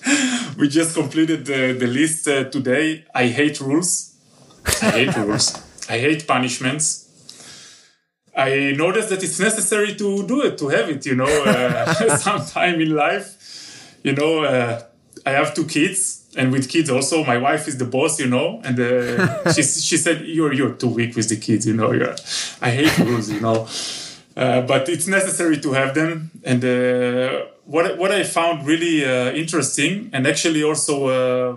[0.58, 3.06] we just completed the, the list uh, today.
[3.16, 4.16] I hate rules.
[4.84, 5.48] I hate rules.
[5.90, 7.08] I hate punishments.
[8.38, 11.04] I noticed that it's necessary to do it, to have it.
[11.08, 13.98] You know, uh, sometime in life.
[14.04, 14.84] You know, uh,
[15.26, 18.62] I have two kids and with kids also my wife is the boss you know
[18.64, 22.16] and uh, she, she said you're you're too weak with the kids you know you're,
[22.62, 23.68] i hate rules you know
[24.40, 26.32] uh, but it's necessary to have them.
[26.44, 31.56] And uh, what what i found really uh, interesting and actually also uh,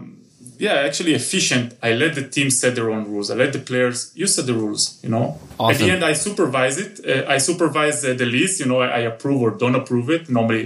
[0.59, 3.31] yeah actually efficient i let the team set their own rules.
[3.31, 5.27] I let the players you set the rules you know?
[5.59, 5.71] Awesome.
[5.71, 6.93] at the end i supervise it.
[7.11, 8.81] Uh, i supervise the list you know?
[8.87, 10.29] I, I approve or don't approve it.
[10.29, 10.65] Normally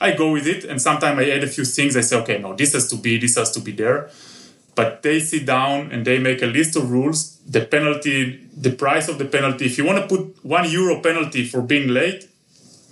[0.00, 1.96] I go with it, and sometimes I add a few things.
[1.96, 4.10] I say, okay, no, this has to be, this has to be there.
[4.74, 7.38] But they sit down and they make a list of rules.
[7.46, 9.66] The penalty, the price of the penalty.
[9.66, 12.28] If you want to put one euro penalty for being late,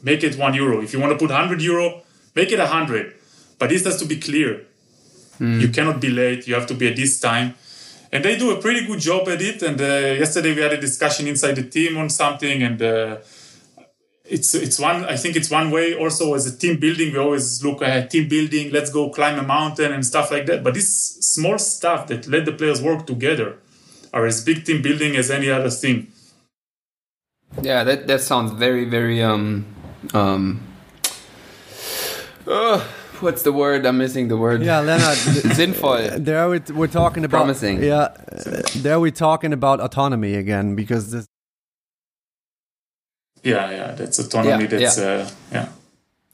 [0.03, 0.81] make it one euro.
[0.81, 2.03] If you want to put hundred euro,
[2.35, 3.15] make it a hundred.
[3.59, 4.67] But this has to be clear.
[5.41, 5.61] Mm.
[5.61, 6.47] You cannot be late.
[6.47, 7.55] You have to be at this time
[8.13, 9.63] and they do a pretty good job at it.
[9.63, 13.17] And uh, yesterday we had a discussion inside the team on something, and uh,
[14.33, 17.63] it's it's one I think it's one way also as a team building we always
[17.63, 20.65] look at team building let's go climb a mountain and stuff like that.
[20.65, 20.91] But this
[21.35, 23.59] small stuff that let the players work together
[24.13, 26.09] are as big team building as any other thing.
[27.61, 29.67] Yeah that that sounds very very um
[30.15, 30.61] um
[32.45, 32.81] uh,
[33.21, 33.87] what's the word?
[33.87, 34.63] I'm missing the word.
[34.63, 35.19] Yeah Leonard
[35.59, 37.83] sinnvoll there we, we're talking about promising.
[37.83, 38.09] yeah
[38.77, 41.27] there we're talking about autonomy again because this
[43.43, 45.05] yeah yeah that's autonomy yeah, that's yeah.
[45.05, 45.69] Uh, yeah.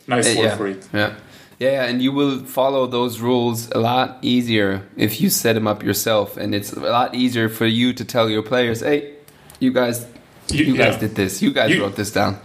[0.07, 0.89] Nice word yeah, for it.
[0.93, 1.15] Yeah.
[1.59, 5.83] Yeah and you will follow those rules a lot easier if you set them up
[5.83, 9.15] yourself and it's a lot easier for you to tell your players hey
[9.61, 10.07] you guys
[10.51, 11.43] you, you guys did this.
[11.43, 12.39] You guys you, wrote this down.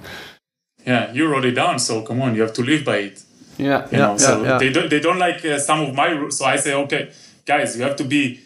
[0.85, 3.23] Yeah you wrote it down so come on you have to live by it.
[3.57, 6.37] Yeah you yeah, know, so they don't they don't like uh, some of my rules
[6.37, 7.11] so i say okay
[7.45, 8.41] guys you have to be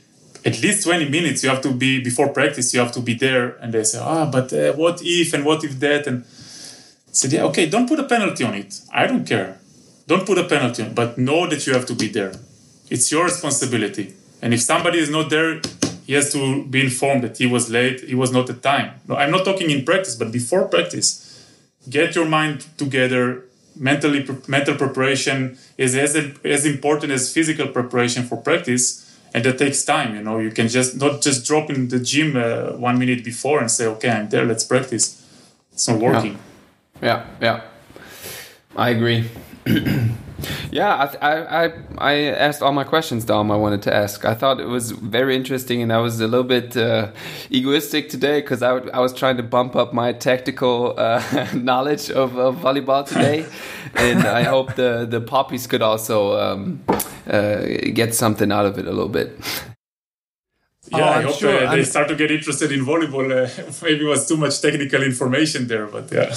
[0.47, 3.45] at least 20 minutes you have to be before practice you have to be there.
[3.61, 6.07] And they say ah but uh, what if and what if that?
[6.07, 8.71] And I said yeah okay don't put a penalty on it.
[9.01, 9.59] I don't care.
[10.07, 12.33] Don't put a penalty on but know that you have to be there.
[12.89, 14.13] It's your responsibility.
[14.41, 15.61] And if somebody is not there
[16.05, 16.41] he has to
[16.73, 17.99] be informed that he was late.
[17.99, 18.89] He was not at time.
[19.07, 21.09] No, i'm not talking in practice but before practice
[21.97, 23.43] get your mind together.
[23.89, 25.37] Mentally mental preparation
[25.77, 30.39] is as, as important as physical preparation for practice and that takes time you know.
[30.39, 33.86] You can just not just drop in the gym uh, one minute before and say
[33.86, 35.23] okay i'm there let's practice.
[35.71, 36.34] It's not working.
[36.34, 36.39] Yeah
[37.01, 37.61] yeah, yeah.
[38.75, 39.30] i agree
[40.71, 43.49] Yeah, I, I, I asked all my questions, Dom.
[43.51, 44.25] I wanted to ask.
[44.25, 47.11] I thought it was very interesting, and I was a little bit uh,
[47.49, 51.23] egoistic today because I, I was trying to bump up my tactical uh,
[51.53, 53.45] knowledge of, of, volleyball today,
[53.95, 56.83] and I hope the the poppies could also um,
[57.27, 57.61] uh,
[57.93, 59.39] get something out of it a little bit.
[60.91, 61.67] Yeah, oh, I hope sure.
[61.67, 63.27] Uh, they start to get interested in volleyball.
[63.31, 66.33] Uh, maybe it was too much technical information there, but yeah.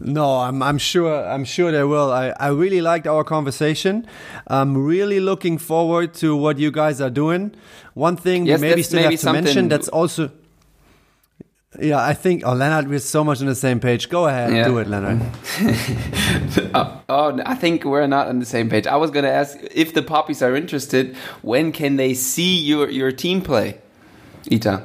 [0.00, 2.12] No, I'm I'm sure I'm sure they will.
[2.12, 4.06] I, I really liked our conversation.
[4.48, 7.54] I'm really looking forward to what you guys are doing.
[7.94, 10.30] One thing yes, maybe still maybe have to mention that's also
[11.80, 14.08] yeah, I think oh Leonard, we're so much on the same page.
[14.08, 14.64] Go ahead, yeah.
[14.64, 15.20] do it, Leonard.
[16.74, 18.86] oh, oh, I think we're not on the same page.
[18.86, 23.12] I was gonna ask if the poppies are interested, when can they see your your
[23.12, 23.78] team play?
[24.50, 24.82] Ita.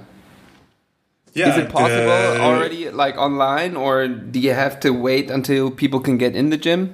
[1.40, 5.72] Yeah, Is it possible uh, already, like online, or do you have to wait until
[5.72, 6.94] people can get in the gym?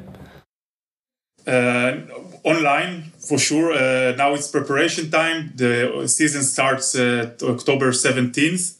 [1.47, 2.01] Uh,
[2.43, 3.73] online for sure.
[3.73, 5.51] Uh, now it's preparation time.
[5.55, 8.77] The season starts October 17th,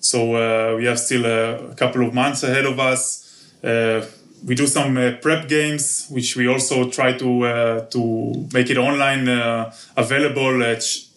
[0.00, 3.24] so uh, we have still a couple of months ahead of us.
[3.64, 4.04] Uh,
[4.44, 9.28] we do some uh, prep games, which we also try to to make it online
[9.96, 10.60] available.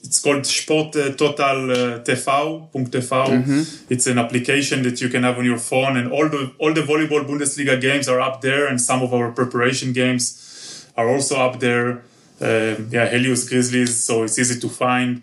[0.04, 2.70] It's called Sport Total TV.
[2.72, 3.94] Mm-hmm.
[3.94, 6.82] It's an application that you can have on your phone, and all the all the
[6.82, 11.60] volleyball Bundesliga games are up there, and some of our preparation games are also up
[11.60, 12.04] there.
[12.42, 15.22] Uh, yeah, Helios Grizzlies, so it's easy to find.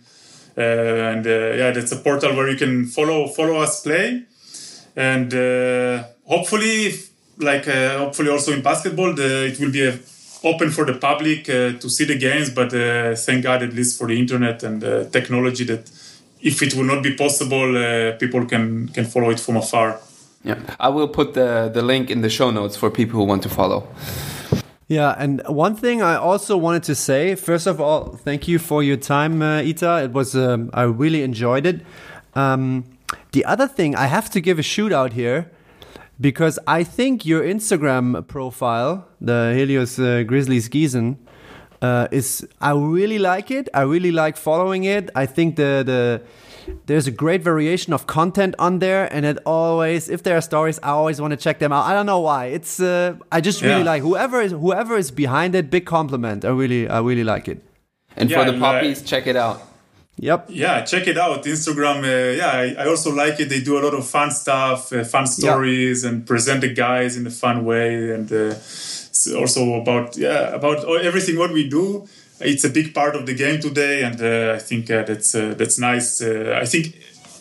[0.56, 0.60] Uh,
[1.12, 4.24] and uh, yeah, that's a portal where you can follow follow us play,
[4.94, 6.94] and uh, hopefully,
[7.38, 9.98] like hopefully also in basketball, the, it will be a
[10.42, 13.98] open for the public uh, to see the games, but uh, thank God at least
[13.98, 15.90] for the internet and uh, technology that
[16.40, 17.72] if it will not be possible,
[18.18, 19.98] people can can follow it from afar.
[20.44, 23.42] Yeah, I will put the the link in the show notes for people who want
[23.42, 23.88] to follow.
[24.88, 28.84] Yeah, and one thing I also wanted to say, first of all, thank you for
[28.84, 30.04] your time, uh, Ita.
[30.04, 31.80] It was um, I really enjoyed it.
[32.36, 32.84] Um,
[33.32, 35.50] the other thing I have to give a shoot out here
[36.20, 41.16] because I think your Instagram profile, the Helios uh, Grizzlies Giesen,
[41.82, 43.68] uh, is I really like it.
[43.74, 45.10] I really like following it.
[45.14, 46.22] I think the the
[46.86, 50.80] there's a great variation of content on there, and it always, if there are stories,
[50.82, 51.84] I always want to check them out.
[51.84, 52.46] I don't know why.
[52.46, 53.92] It's uh, I just really yeah.
[53.92, 55.70] like whoever is whoever is behind it.
[55.70, 56.44] Big compliment.
[56.44, 57.62] I really I really like it.
[58.16, 59.62] And yeah, for the poppies, uh, check it out.
[60.18, 60.46] Yep.
[60.48, 61.44] Yeah, check it out.
[61.44, 61.98] Instagram.
[62.02, 63.50] Uh, yeah, I, I, also like it.
[63.50, 66.12] They do a lot of fun stuff, uh, fun stories, yep.
[66.12, 68.14] and present the guys in a fun way.
[68.14, 68.54] And uh,
[69.38, 72.06] also about yeah about everything what we do
[72.40, 75.54] it's a big part of the game today, and uh, I think uh, that's uh,
[75.56, 76.20] that's nice.
[76.22, 76.94] I think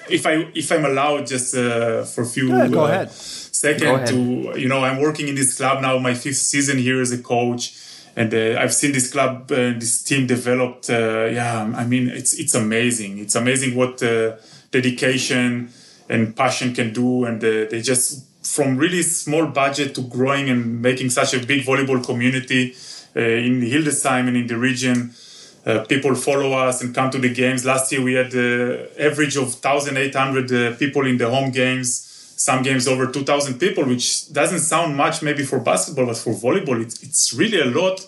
[0.10, 3.12] if I if I'm allowed, just for a few yeah, go ahead.
[3.12, 4.08] second go ahead.
[4.10, 7.18] to you know I'm working in this club now, my fifth season here as a
[7.18, 7.76] coach,
[8.16, 10.90] and I've seen this club, this team developed.
[10.90, 13.20] yeah, I mean it's it's amazing.
[13.20, 14.02] It's amazing what
[14.72, 15.70] dedication
[16.08, 21.10] and passion can do, and they just from really small budget to growing and making
[21.10, 22.76] such a big volleyball community
[23.16, 25.14] uh, in Hildesheim and in the region.
[25.66, 27.66] Uh, people follow us and come to the games.
[27.66, 32.05] Last year we had the average of 1,800 uh, people in the home games.
[32.38, 36.82] Some games over 2,000 people, which doesn't sound much maybe for basketball, but for volleyball,
[36.82, 38.06] it's, it's really a lot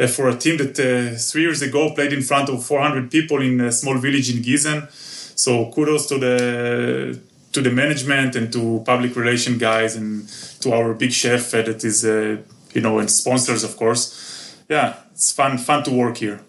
[0.00, 3.40] uh, for a team that uh, three years ago played in front of 400 people
[3.40, 4.90] in a small village in Giesen.
[5.38, 7.20] So kudos to the
[7.52, 10.28] to the management and to public relation guys and
[10.60, 14.28] to our big chef uh, that is you know and sponsors of course
[14.68, 16.40] yeah, it's fun fun to work here.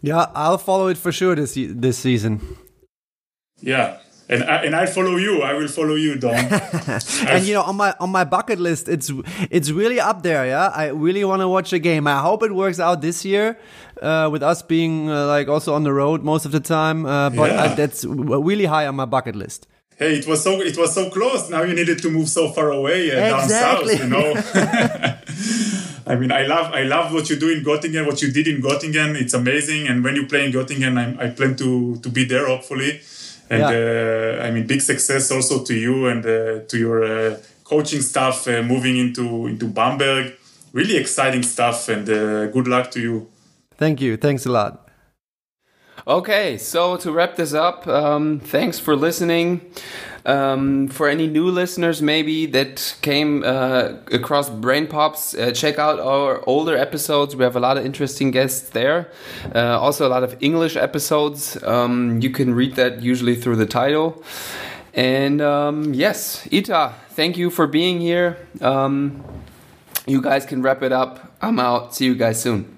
[0.00, 2.40] Yeah, I'll follow it for sure this this season.
[3.60, 3.98] Yeah,
[4.28, 5.42] and I, and I follow you.
[5.42, 6.34] I will follow you, Dom.
[7.26, 9.10] and you know, on my on my bucket list, it's
[9.50, 10.46] it's really up there.
[10.46, 12.06] Yeah, I really want to watch a game.
[12.06, 13.58] I hope it works out this year,
[14.00, 17.06] uh, with us being uh, like also on the road most of the time.
[17.06, 17.62] Uh, but yeah.
[17.62, 19.66] I, that's really high on my bucket list.
[19.96, 21.50] Hey, it was so it was so close.
[21.50, 23.98] Now you needed to move so far away uh, exactly.
[23.98, 24.02] down south.
[24.02, 25.18] You know.
[26.12, 28.60] I mean, I love I love what you do in Göttingen, what you did in
[28.60, 29.20] Göttingen.
[29.20, 29.86] It's amazing.
[29.86, 33.00] And when you play in Göttingen, I, I plan to to be there hopefully.
[33.52, 34.40] And yeah.
[34.40, 38.48] uh, I mean, big success also to you and uh, to your uh, coaching staff
[38.48, 40.32] uh, moving into into Bamberg.
[40.72, 43.28] Really exciting stuff, and uh, good luck to you.
[43.76, 44.16] Thank you.
[44.16, 44.81] Thanks a lot.
[46.06, 49.60] Okay, so to wrap this up, um, thanks for listening.
[50.26, 56.00] Um, for any new listeners, maybe that came uh, across Brain Pops, uh, check out
[56.00, 57.36] our older episodes.
[57.36, 59.12] We have a lot of interesting guests there.
[59.54, 61.62] Uh, also, a lot of English episodes.
[61.62, 64.24] Um, you can read that usually through the title.
[64.94, 68.38] And um, yes, Ita, thank you for being here.
[68.60, 69.22] Um,
[70.06, 71.32] you guys can wrap it up.
[71.40, 71.94] I'm out.
[71.94, 72.76] See you guys soon.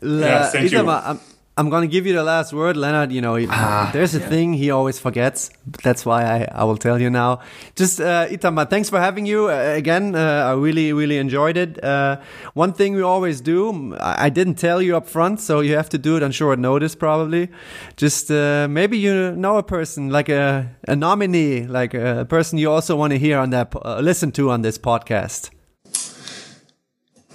[0.00, 0.88] Yeah, thank you.
[0.88, 1.20] I'm,
[1.56, 3.12] I'm going to give you the last word, Leonard.
[3.12, 4.28] You know, Ah, there's a yeah.
[4.28, 5.50] thing he always forgets.
[5.84, 7.40] That's why I, I will tell you now.
[7.76, 10.16] Just, uh, Itamar, thanks for having you uh, again.
[10.16, 11.82] Uh, I really, really enjoyed it.
[11.84, 12.16] Uh,
[12.54, 15.88] one thing we always do, I, I didn't tell you up front, so you have
[15.90, 17.48] to do it on short notice probably.
[17.96, 22.68] Just uh, maybe you know a person, like a, a nominee, like a person you
[22.68, 25.50] also want to hear on that, uh, listen to on this podcast.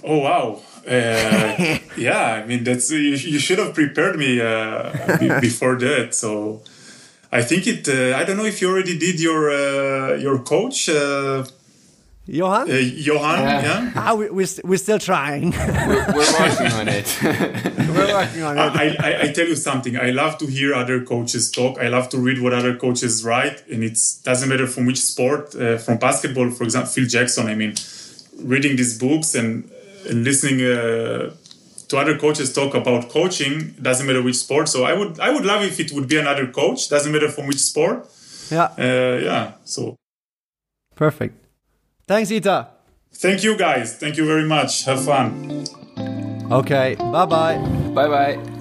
[0.04, 0.60] Oh wow.
[0.86, 6.14] Uh, yeah, I mean that's you, you should have prepared me uh, be- before that.
[6.14, 6.62] So
[7.32, 7.88] I think it.
[7.88, 11.44] Uh, I don't know if you already did your uh, your coach, uh,
[12.26, 12.70] Johan?
[12.70, 13.38] uh, Johan.
[13.40, 13.62] Yeah.
[13.62, 13.92] Yeah.
[13.96, 15.50] ah, we, we're, st- we're still trying.
[15.50, 17.18] We're, we're working on it.
[17.22, 18.60] we're working on it.
[18.60, 19.96] I, I, I tell you something.
[19.96, 21.78] I love to hear other coaches talk.
[21.78, 25.54] I love to read what other coaches write, and it doesn't matter from which sport.
[25.56, 27.46] Uh, from basketball, for example, Phil Jackson.
[27.48, 27.74] I mean,
[28.42, 29.72] reading these books and, and
[30.08, 31.30] listening uh,
[31.88, 34.68] to other coaches talk about coaching doesn't matter which sport.
[34.68, 36.88] So I would I would love if it would be another coach.
[36.88, 38.06] Doesn't matter from which sport.
[38.50, 39.52] Yeah, Uh, yeah.
[39.64, 39.96] So
[40.96, 41.34] perfect.
[42.06, 42.66] Thanks, Ita.
[43.14, 43.96] thank you guys.
[43.96, 44.84] Thank you very much.
[44.84, 45.64] Have fun.
[46.50, 47.58] Okay, bye bye.
[47.94, 48.59] bye bye.